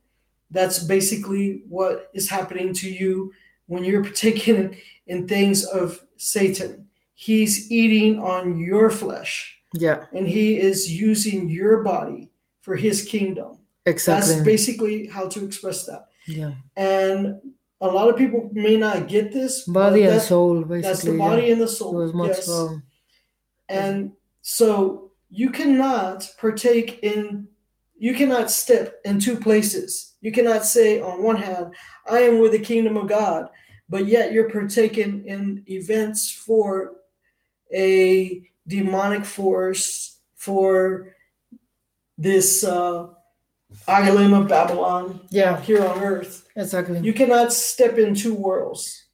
[0.52, 3.32] that's basically what is happening to you
[3.68, 6.88] when you're partaking in things of Satan.
[7.14, 12.30] He's eating on your flesh Yeah, and he is using your body
[12.62, 13.60] for his kingdom.
[13.86, 14.34] exactly.
[14.34, 16.08] That's basically how to express that.
[16.28, 17.40] yeah, And
[17.80, 19.64] a lot of people may not get this.
[19.64, 20.82] body and soul, basically.
[20.82, 21.18] That's the yeah.
[21.18, 22.12] body and the soul.
[22.14, 22.50] much yes.
[22.50, 22.84] um,
[23.70, 24.12] And
[24.42, 27.48] so you cannot partake in,
[27.98, 30.16] you cannot step in two places.
[30.28, 31.74] You cannot say, on one hand,
[32.06, 33.48] I am with the kingdom of God,
[33.88, 36.96] but yet you're partaking in events for
[37.74, 41.16] a demonic force, for
[42.18, 43.08] this uh,
[43.88, 46.46] of Babylon yeah, here on earth.
[46.58, 47.00] exactly.
[47.00, 49.06] You cannot step in two worlds.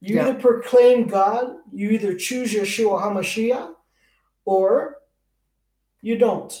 [0.00, 0.28] You Yeah.
[0.28, 3.74] either proclaim God, you either choose Yeshua HaMashiach,
[4.44, 4.98] or
[6.00, 6.52] you don't.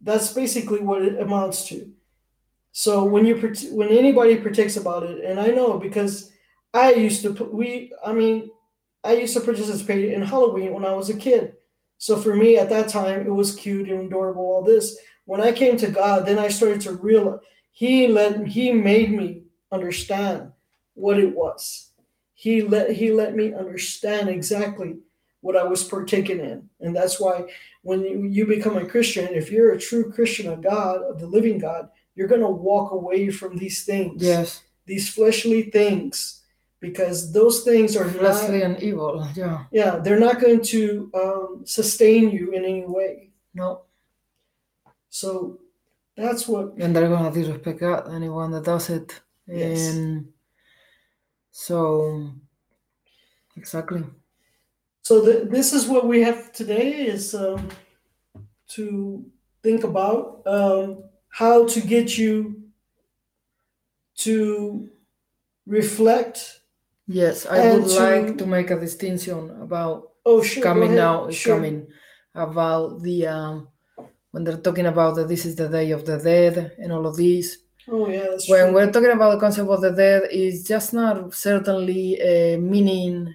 [0.00, 1.92] That's basically what it amounts to.
[2.72, 3.36] So when you
[3.72, 6.32] when anybody partakes about it, and I know because
[6.74, 8.50] I used to we I mean
[9.02, 11.54] I used to participate in Halloween when I was a kid.
[11.98, 14.96] So for me at that time it was cute and adorable all this.
[15.24, 17.40] When I came to God, then I started to realize
[17.70, 19.42] He let He made me
[19.72, 20.52] understand
[20.94, 21.90] what it was.
[22.34, 24.98] He let He let me understand exactly
[25.40, 27.44] what I was partaking in, and that's why
[27.82, 31.26] when you, you become a Christian, if you're a true Christian of God, of the
[31.26, 31.88] living God,
[32.18, 36.42] you're going to walk away from these things, Yes, these fleshly things,
[36.80, 39.24] because those things are not, fleshly and evil.
[39.36, 43.30] Yeah, yeah, they're not going to um, sustain you in any way.
[43.54, 43.82] no,
[45.10, 45.60] So
[46.16, 49.08] that's what, and they're gonna disrespect God, anyone that does it.
[49.46, 49.94] Yes.
[49.94, 50.28] And
[51.52, 52.30] so,
[53.56, 54.02] exactly.
[55.02, 57.68] so th- this is what we have today is um,
[58.74, 59.24] to
[59.62, 62.62] think about um, how to get you
[64.18, 64.88] to
[65.66, 66.60] reflect.
[67.06, 70.62] Yes, I would to- like to make a distinction about Oh, sure.
[70.62, 71.56] coming now is Sure.
[71.56, 71.86] coming
[72.34, 73.68] about the um,
[74.32, 77.16] when they're talking about that this is the day of the dead and all of
[77.16, 77.58] these
[77.90, 78.74] Oh, yeah, when true.
[78.74, 83.34] we're talking about the concept of the dead it's just not certainly uh, meaning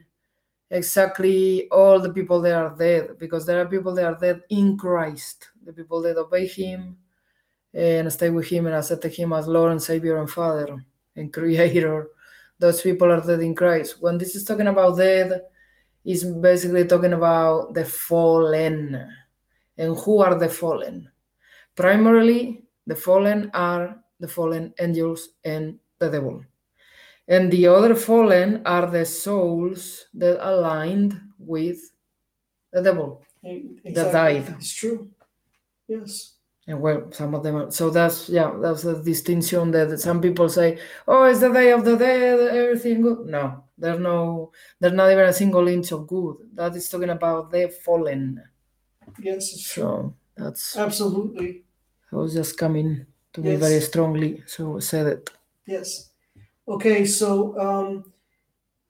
[0.70, 4.78] exactly all the people that are dead because there are people that are dead in
[4.78, 6.96] christ the people that obey him
[7.74, 10.78] Eh, and stay with him and accept him as lord and savior and father
[11.16, 12.10] and creator
[12.60, 15.42] those people are dead in christ when this is talking about dead
[16.06, 19.10] is basically talking about the fallen
[19.78, 21.10] and who are the fallen
[21.76, 26.44] primarily the fallen are the fallen angels and the devil
[27.28, 31.80] and the other fallen are the souls that aligned with
[32.72, 33.94] the devil Exactly.
[33.94, 34.56] died.
[34.58, 35.10] It's true.
[35.88, 36.36] Yes.
[36.68, 40.48] And well some of them are so that's yeah that's the distinction that some people
[40.48, 45.12] say oh it's the day of the dead everything good no there's no there's not
[45.12, 48.42] even a single inch of good that is talking about the fallen
[49.20, 51.66] Yes, so that's Absolutely.
[52.12, 55.30] I was just coming to me very strongly so I said it
[55.66, 56.10] Yes.
[56.68, 58.14] Okay, so um,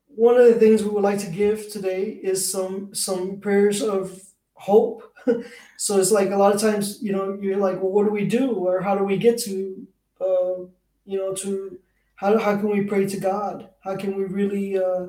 [0.07, 4.21] one of the things we would like to give today is some some prayers of
[4.53, 5.12] hope.
[5.77, 8.25] so it's like a lot of times, you know, you're like, well, what do we
[8.25, 9.87] do, or how do we get to,
[10.21, 10.65] uh,
[11.05, 11.79] you know, to
[12.15, 13.69] how how can we pray to God?
[13.81, 15.07] How can we really, uh,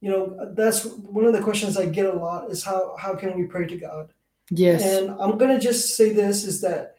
[0.00, 3.38] you know, that's one of the questions I get a lot is how how can
[3.38, 4.12] we pray to God?
[4.50, 6.96] yes And I'm going to just say this is that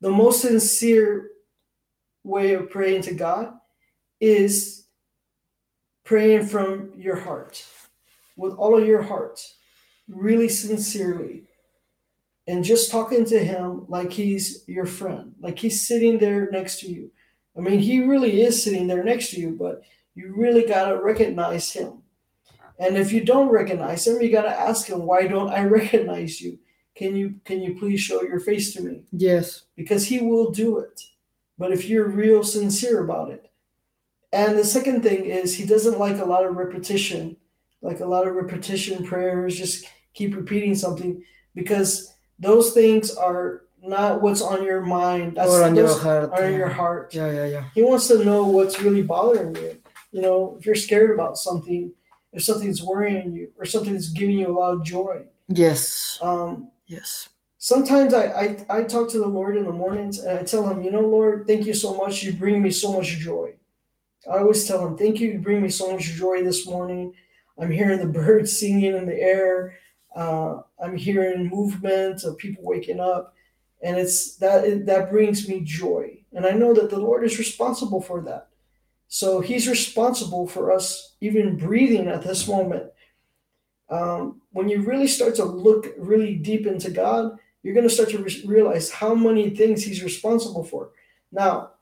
[0.00, 1.30] the most sincere
[2.24, 3.54] way of praying to God
[4.20, 4.84] is
[6.04, 7.64] praying from your heart,
[8.36, 9.40] with all of your heart,
[10.08, 11.44] really sincerely,
[12.46, 16.90] and just talking to Him like He's your friend, like He's sitting there next to
[16.90, 17.10] you.
[17.56, 19.82] I mean, He really is sitting there next to you, but
[20.14, 22.02] you really got to recognize Him.
[22.78, 26.40] And if you don't recognize Him, you got to ask Him, why don't I recognize
[26.40, 26.58] you?
[26.94, 29.04] Can you can you please show your face to me?
[29.12, 31.00] yes because he will do it.
[31.58, 33.50] But if you're real sincere about it.
[34.32, 37.36] And the second thing is he doesn't like a lot of repetition,
[37.82, 41.22] like a lot of repetition prayers, just keep repeating something
[41.54, 45.36] because those things are not what's on your mind.
[45.36, 47.14] That's or on your heart are in your heart.
[47.14, 49.78] yeah yeah yeah He wants to know what's really bothering you.
[50.12, 51.92] You know, if you're scared about something,
[52.32, 55.24] if something's worrying you, or something's giving you a lot of joy.
[55.48, 57.28] yes Um, yes
[57.58, 58.44] sometimes I, I
[58.78, 61.46] I talk to the Lord in the mornings and I tell him, you know, Lord,
[61.46, 62.22] thank you so much.
[62.22, 63.54] You bring me so much joy.
[64.30, 65.30] I always tell him, thank you.
[65.32, 67.14] You bring me so much joy this morning.
[67.58, 69.78] I'm hearing the birds singing in the air.
[70.14, 73.34] Uh, I'm hearing movement of people waking up,
[73.82, 76.18] and it's that that brings me joy.
[76.32, 78.48] And I know that the Lord is responsible for that.
[79.08, 82.90] So He's responsible for us even breathing at this moment.
[83.88, 88.10] Um, when you really start to look really deep into God, you're going to start
[88.10, 90.90] to re- realize how many things He's responsible for.
[91.30, 91.72] Now,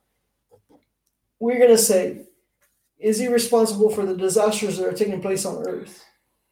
[1.39, 2.27] we're going to say,
[2.99, 6.05] is He responsible for the disasters that are taking place on earth?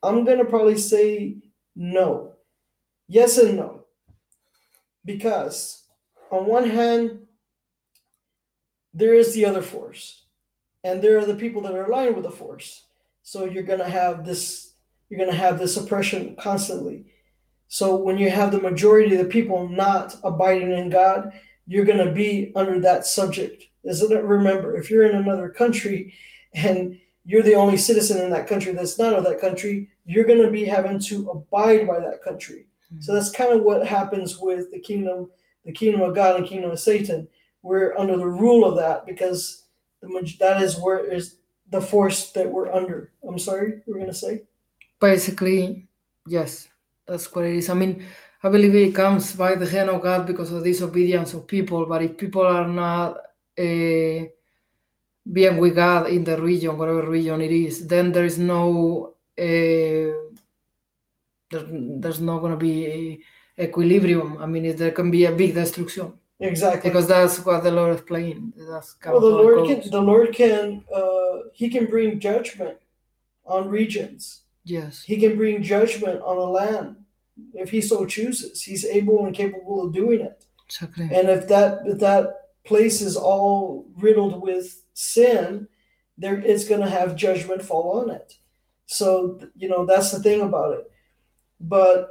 [0.02, 1.38] I'm going to probably say
[1.78, 2.32] no.
[3.06, 3.84] Yes and no.
[5.04, 5.84] Because
[6.30, 7.20] on one hand,
[8.92, 10.24] there is the other force,
[10.82, 12.84] and there are the people that are aligned with the force.
[13.22, 14.74] So you're to have this
[15.08, 17.06] you're to have this oppression constantly.
[17.68, 21.32] So when you have the majority of the people not abiding in God,
[21.66, 23.64] you're to be under that subject.
[23.84, 24.22] Isn't it?
[24.22, 26.12] Remember, if you're in another country
[26.52, 30.42] and you're the only citizen in that country that's not of that country, you're going
[30.42, 32.66] to be having to abide by that country.
[32.92, 33.02] Mm-hmm.
[33.02, 35.30] So that's kind of what happens with the kingdom,
[35.64, 37.28] the kingdom of God and kingdom of Satan.
[37.62, 39.64] We're under the rule of that because
[40.00, 41.36] the, that is where is
[41.70, 43.12] the force that we're under.
[43.26, 44.42] I'm sorry, you are going to say?
[45.00, 45.86] Basically,
[46.26, 46.68] yes,
[47.06, 47.68] that's what it is.
[47.68, 48.06] I mean,
[48.42, 51.86] I believe it comes by the hand of God because of disobedience of people.
[51.86, 53.18] But if people are not
[53.58, 54.28] uh,
[55.32, 60.12] being with God in the region, whatever region it is, then there is no uh,
[61.50, 63.24] there, there's not going to be
[63.58, 64.38] equilibrium.
[64.38, 66.12] I mean, there can be a big destruction.
[66.40, 66.90] Exactly.
[66.90, 68.52] Because that's what the Lord is playing.
[68.56, 72.78] That's well, the Lord can the Lord can uh, he can bring judgment
[73.44, 74.42] on regions.
[74.64, 75.02] Yes.
[75.02, 76.96] He can bring judgment on a land
[77.54, 78.62] if he so chooses.
[78.62, 80.44] He's able and capable of doing it.
[80.66, 81.08] Exactly.
[81.12, 85.68] And if that if that place is all riddled with sin,
[86.16, 88.34] there it's going to have judgment fall on it.
[88.86, 90.90] So you know that's the thing about it.
[91.60, 92.10] But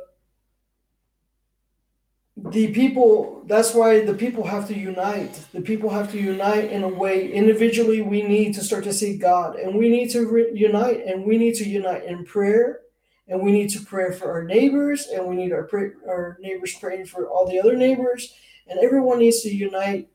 [2.38, 6.84] the people that's why the people have to unite the people have to unite in
[6.84, 10.52] a way individually we need to start to see god and we need to re-
[10.54, 12.82] unite and we need to unite in prayer
[13.28, 15.68] and we need to pray for our neighbors and we need our
[16.08, 18.32] our neighbors praying for all the other neighbors
[18.68, 20.08] and everyone needs to unite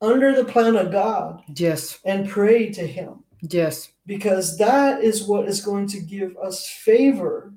[0.00, 5.48] under the plan of god yes and pray to him yes because that is what
[5.48, 7.52] is going to give us favor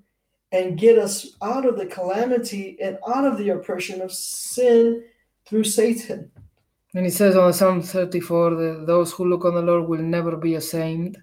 [0.53, 5.03] and get us out of the calamity and out of the oppression of sin
[5.45, 6.31] through Satan.
[6.93, 10.37] And it says on Psalm 34 that those who look on the Lord will never
[10.37, 11.17] be ashamed.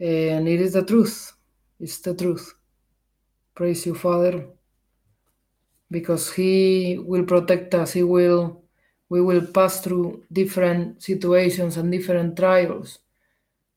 [0.00, 1.34] And it is the truth.
[1.78, 2.54] It's the truth.
[3.54, 4.46] Praise you, Father,
[5.90, 7.92] because He will protect us.
[7.92, 8.62] He will,
[9.08, 12.98] we will pass through different situations and different trials.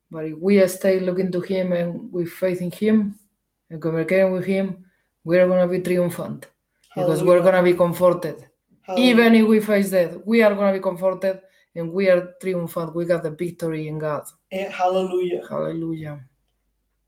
[0.09, 3.17] But if we stay looking to Him and with faith in Him,
[3.69, 4.85] and communicating with Him,
[5.23, 6.47] we're going to be triumphant
[6.95, 8.45] because we're going to be comforted.
[8.81, 9.09] Hallelujah.
[9.09, 11.41] Even if we face death, we are going to be comforted
[11.75, 12.95] and we are triumphant.
[12.95, 14.25] We got the victory in God.
[14.51, 15.43] And eh, hallelujah.
[15.47, 16.19] Hallelujah.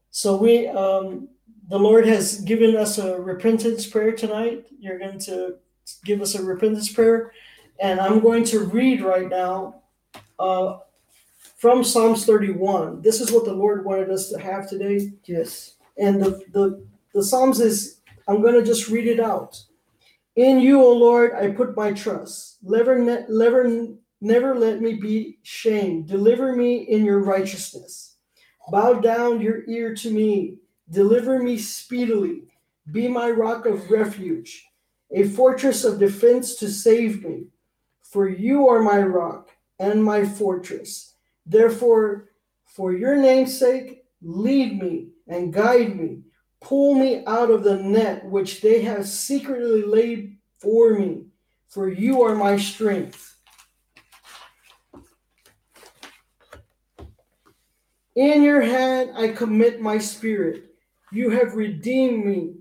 [0.10, 1.28] So we, um,
[1.70, 4.66] the Lord has given us a repentance prayer tonight.
[4.80, 5.58] You're going to
[6.06, 7.34] give us a repentance prayer,
[7.80, 9.82] and I'm going to read right now
[10.40, 10.78] uh,
[11.58, 13.02] from Psalms 31.
[13.02, 15.12] This is what the Lord wanted us to have today.
[15.26, 15.76] Yes.
[15.98, 19.62] And the, the, the Psalms is, I'm going to just read it out.
[20.36, 22.58] In you, O Lord, I put my trust.
[22.64, 23.88] Never, never,
[24.20, 26.08] never let me be shamed.
[26.08, 28.16] Deliver me in your righteousness.
[28.72, 30.58] Bow down your ear to me.
[30.90, 32.44] Deliver me speedily.
[32.92, 34.66] Be my rock of refuge,
[35.12, 37.46] a fortress of defense to save me.
[38.14, 39.50] For you are my rock
[39.80, 41.16] and my fortress.
[41.48, 42.30] Therefore,
[42.64, 46.20] for your name's sake, lead me and guide me.
[46.62, 51.26] Pull me out of the net which they have secretly laid for me,
[51.68, 53.36] for you are my strength.
[58.16, 60.66] In your hand I commit my spirit.
[61.12, 62.58] You have redeemed me.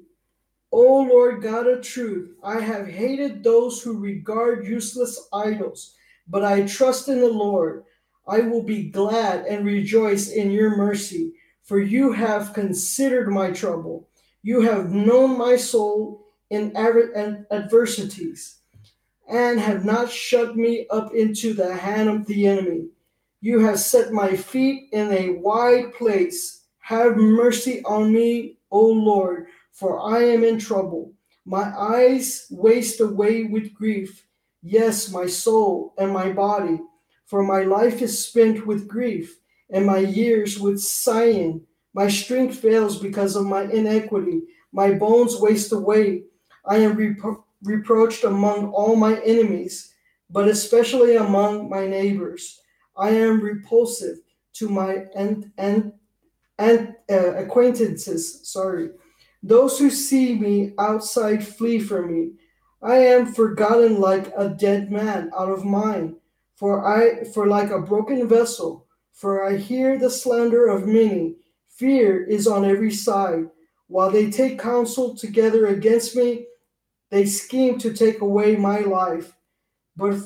[0.72, 5.94] O Lord God of truth, I have hated those who regard useless idols,
[6.26, 7.84] but I trust in the Lord.
[8.26, 14.08] I will be glad and rejoice in your mercy for you have considered my trouble.
[14.42, 18.58] You have known my soul in adversities,
[19.28, 22.88] and have not shut me up into the hand of the enemy.
[23.40, 26.64] You have set my feet in a wide place.
[26.80, 31.12] Have mercy on me, O Lord, for I am in trouble.
[31.44, 34.24] My eyes waste away with grief.
[34.62, 36.80] Yes, my soul and my body.
[37.26, 39.38] For my life is spent with grief,
[39.70, 41.62] and my years with sighing.
[41.94, 44.42] My strength fails because of my iniquity.
[44.72, 46.24] My bones waste away.
[46.66, 49.94] I am repro- reproached among all my enemies,
[50.30, 52.60] but especially among my neighbors.
[52.96, 54.18] I am repulsive
[54.54, 55.92] to my and and
[56.58, 58.40] and uh, acquaintances.
[58.48, 58.90] Sorry,
[59.42, 62.32] those who see me outside flee from me.
[62.82, 66.16] I am forgotten like a dead man out of mind,
[66.56, 68.86] for I for like a broken vessel.
[69.12, 71.36] For I hear the slander of many.
[71.68, 73.50] Fear is on every side.
[73.88, 76.46] While they take counsel together against me,
[77.10, 79.32] they scheme to take away my life.
[79.96, 80.18] But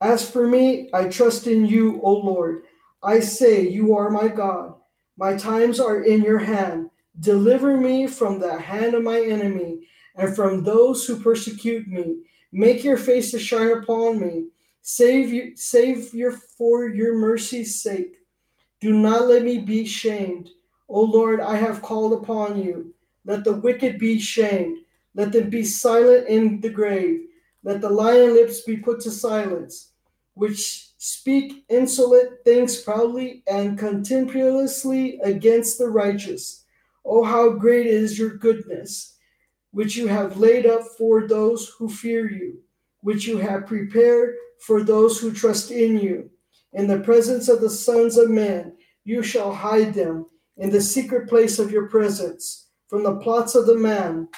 [0.00, 2.64] as for me, I trust in you, O Lord.
[3.02, 4.74] I say, You are my God.
[5.16, 6.89] My times are in your hand.
[7.20, 12.22] Deliver me from the hand of my enemy and from those who persecute me.
[12.52, 14.46] Make your face to shine upon me.
[14.82, 18.16] Save you, save your for your mercy's sake.
[18.80, 20.48] Do not let me be shamed.
[20.88, 22.94] O Lord, I have called upon you.
[23.26, 24.78] Let the wicked be shamed.
[25.14, 27.26] Let them be silent in the grave.
[27.62, 29.92] Let the lion lips be put to silence,
[30.34, 36.59] which speak insolent things proudly and contemptuously against the righteous.
[37.04, 39.16] Oh, how great is your goodness,
[39.72, 42.58] which you have laid up for those who fear you,
[43.00, 46.30] which you have prepared for those who trust in you.
[46.72, 50.26] In the presence of the sons of men, you shall hide them
[50.56, 54.28] in the secret place of your presence from the plots of the man.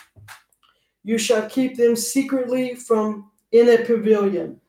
[1.04, 4.60] You shall keep them secretly from in a pavilion.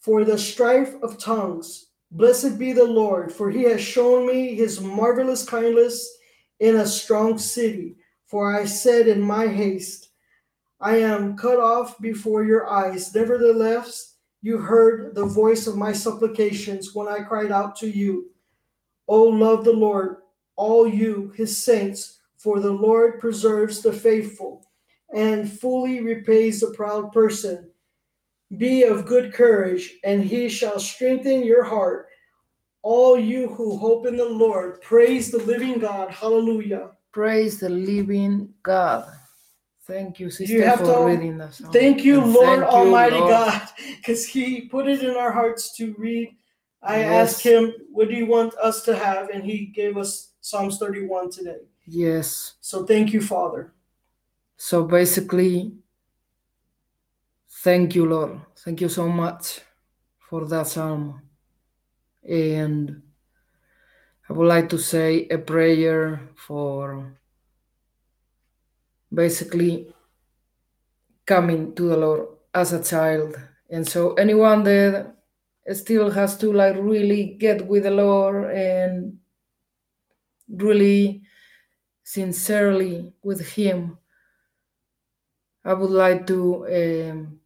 [0.00, 4.80] For the strife of tongues, blessed be the Lord, for he has shown me his
[4.80, 6.18] marvelous kindness
[6.62, 7.96] in a strong city.
[8.26, 10.10] For I said in my haste,
[10.80, 13.12] I am cut off before your eyes.
[13.12, 18.30] Nevertheless, you heard the voice of my supplications when I cried out to you.
[19.08, 20.18] O love the Lord,
[20.54, 24.64] all you, his saints, for the Lord preserves the faithful
[25.12, 27.70] and fully repays the proud person.
[28.56, 32.06] Be of good courage, and he shall strengthen your heart.
[32.82, 36.10] All you who hope in the Lord, praise the living God.
[36.10, 36.90] Hallelujah.
[37.12, 39.06] Praise the living God.
[39.86, 41.72] Thank you, sister, You for to- reading the song.
[41.72, 43.30] Thank you, And Lord thank you, Almighty Lord.
[43.30, 46.36] God, because He put it in our hearts to read.
[46.82, 47.34] I Yes.
[47.34, 49.28] asked Him, What do you want us to have?
[49.30, 51.60] And He gave us Psalms 31 today.
[51.86, 52.54] Yes.
[52.60, 53.72] So thank you, Father.
[54.56, 55.72] So basically,
[57.62, 58.40] thank you, Lord.
[58.56, 59.60] Thank you so much
[60.18, 61.22] for that psalm.
[62.28, 63.02] And
[64.28, 67.18] I would like to say a prayer for
[69.12, 69.92] basically
[71.26, 73.36] coming to the Lord as a child.
[73.70, 75.16] And so anyone that
[75.72, 79.18] still has to like really get with the Lord and
[80.48, 81.22] really
[82.04, 83.98] sincerely with Him,
[85.64, 87.40] I would like to um,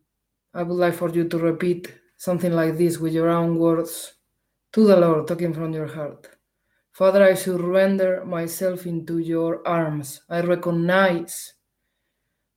[0.54, 4.15] I would like for you to repeat something like this with your own words
[4.72, 6.28] to the Lord, talking from your heart.
[6.92, 10.22] Father, I surrender myself into your arms.
[10.30, 11.54] I recognize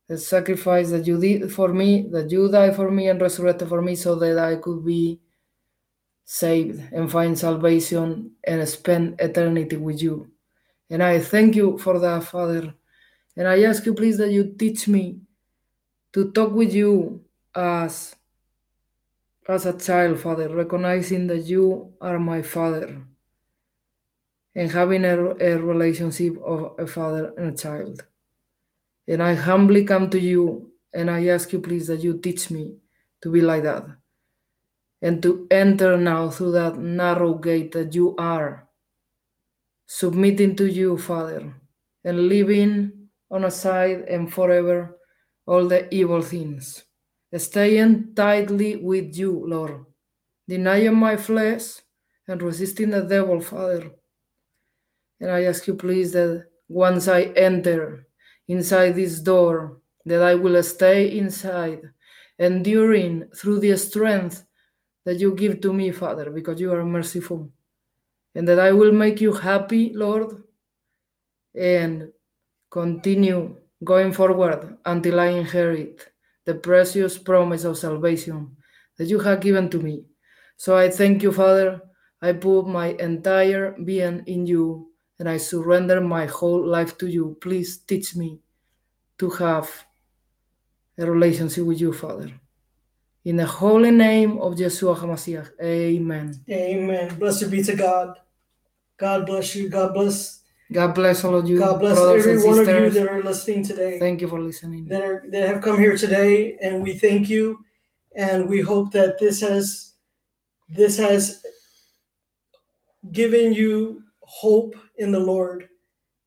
[0.08, 3.82] the sacrifice that you did for me, that you died for me and resurrected for
[3.82, 5.20] me so that I could be
[6.24, 10.30] saved and find salvation and spend eternity with you.
[10.88, 12.74] And I thank you for that, Father.
[13.36, 15.20] And I ask you, please, that you teach me
[16.12, 17.24] to talk with you
[17.54, 18.16] as
[19.48, 23.02] as a child, Father, recognizing that you are my Father
[24.54, 28.04] and having a, a relationship of a father and a child.
[29.06, 32.76] And I humbly come to you and I ask you, please, that you teach me
[33.22, 33.86] to be like that
[35.02, 38.68] and to enter now through that narrow gate that you are,
[39.86, 41.54] submitting to you, Father,
[42.04, 44.96] and living on a side and forever
[45.46, 46.84] all the evil things,
[47.36, 49.84] staying tightly with you, Lord,
[50.48, 51.80] denying my flesh
[52.26, 53.90] and resisting the devil, Father.
[55.20, 58.06] And I ask you, please, that once I enter
[58.48, 61.82] inside this door, that I will stay inside,
[62.38, 64.44] enduring through the strength
[65.04, 67.50] that you give to me, Father, because you are merciful.
[68.34, 70.42] And that I will make you happy, Lord,
[71.54, 72.12] and
[72.70, 76.09] continue going forward until I inherit
[76.50, 78.56] the precious promise of salvation
[78.96, 80.02] that you have given to me.
[80.56, 81.80] So I thank you, Father.
[82.20, 84.88] I put my entire being in you
[85.20, 87.36] and I surrender my whole life to you.
[87.40, 88.40] Please teach me
[89.18, 89.70] to have
[90.98, 92.32] a relationship with you, Father.
[93.24, 96.34] In the holy name of Yeshua HaMashiach, amen.
[96.50, 97.14] Amen.
[97.14, 98.18] Blessed be to God.
[98.96, 99.68] God bless you.
[99.68, 100.39] God bless.
[100.72, 103.98] God bless all of you, God bless every one of you that are listening today.
[103.98, 104.86] Thank you for listening.
[104.86, 107.58] that are that have come here today and we thank you
[108.16, 109.94] and we hope that this has
[110.68, 111.42] this has
[113.10, 115.68] given you hope in the lord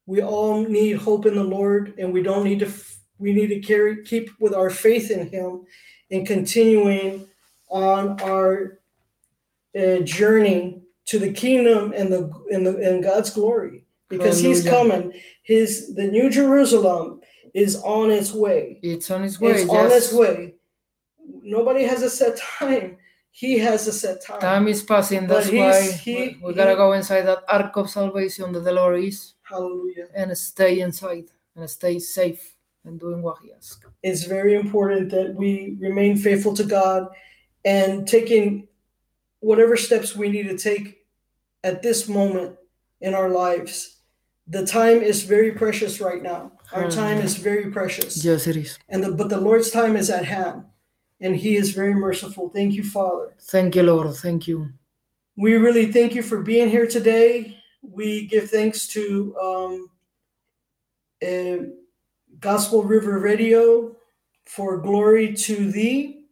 [0.05, 2.69] we all need hope in the lord and we don't need to
[3.19, 5.63] we need to carry keep with our faith in him
[6.11, 7.25] and continuing
[7.69, 8.79] on our
[9.79, 13.82] uh, journey to the kingdom and the and the and god's glory
[14.17, 15.01] because he's Hallelujah.
[15.01, 17.19] coming his the new jerusalem
[17.53, 19.51] is on its way It's on its way.
[19.51, 20.05] it's on yes.
[20.05, 20.55] its way.
[21.57, 22.97] Nobody has a set time.
[23.31, 24.39] He has a set time.
[24.39, 25.27] Time is passing.
[25.27, 29.03] That's why he- we, we gotta go inside that ark of salvation that the Lord
[29.03, 30.07] is Hallelujah.
[30.15, 31.25] and stay inside
[31.55, 33.85] and stay safe and doing what He asks.
[34.03, 37.07] It's very important that we remain faithful to God
[37.65, 38.67] and taking
[39.39, 41.05] whatever steps we need to take
[41.63, 42.57] at this moment
[43.01, 43.92] in our lives.
[44.47, 46.51] The time is very precious right now.
[46.73, 48.23] Our time is very precious.
[48.25, 48.77] Yes, it is.
[48.89, 50.65] And the, but the Lord's time is at hand.
[51.21, 52.49] And he is very merciful.
[52.49, 53.33] Thank you, Father.
[53.39, 54.13] Thank you, Lord.
[54.15, 54.69] Thank you.
[55.37, 57.57] We really thank you for being here today.
[57.81, 59.89] We give thanks to um,
[61.25, 61.57] uh,
[62.39, 63.95] Gospel River Radio
[64.45, 66.22] for glory to thee.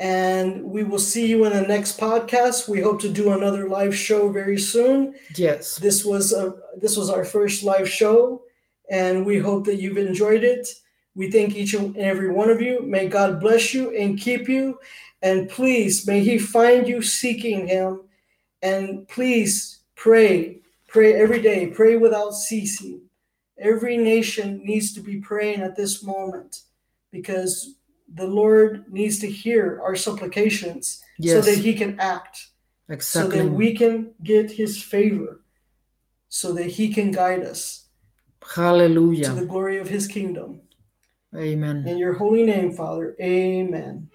[0.00, 2.68] And we will see you in the next podcast.
[2.68, 5.14] We hope to do another live show very soon.
[5.34, 5.76] Yes.
[5.76, 8.42] This was a this was our first live show,
[8.88, 10.68] and we hope that you've enjoyed it.
[11.16, 12.82] We thank each and every one of you.
[12.82, 14.78] May God bless you and keep you,
[15.22, 18.02] and please may He find you seeking Him,
[18.62, 23.00] and please pray, pray every day, pray without ceasing.
[23.58, 26.60] Every nation needs to be praying at this moment,
[27.10, 27.74] because
[28.12, 32.48] the Lord needs to hear our supplications so that He can act
[32.88, 33.38] exactly.
[33.38, 35.42] so that we can get his favor,
[36.28, 37.86] so that he can guide us
[38.54, 39.26] Hallelujah.
[39.26, 40.62] to the glory of his kingdom.
[41.36, 41.86] Amen.
[41.86, 44.10] In your holy name, Father, amen.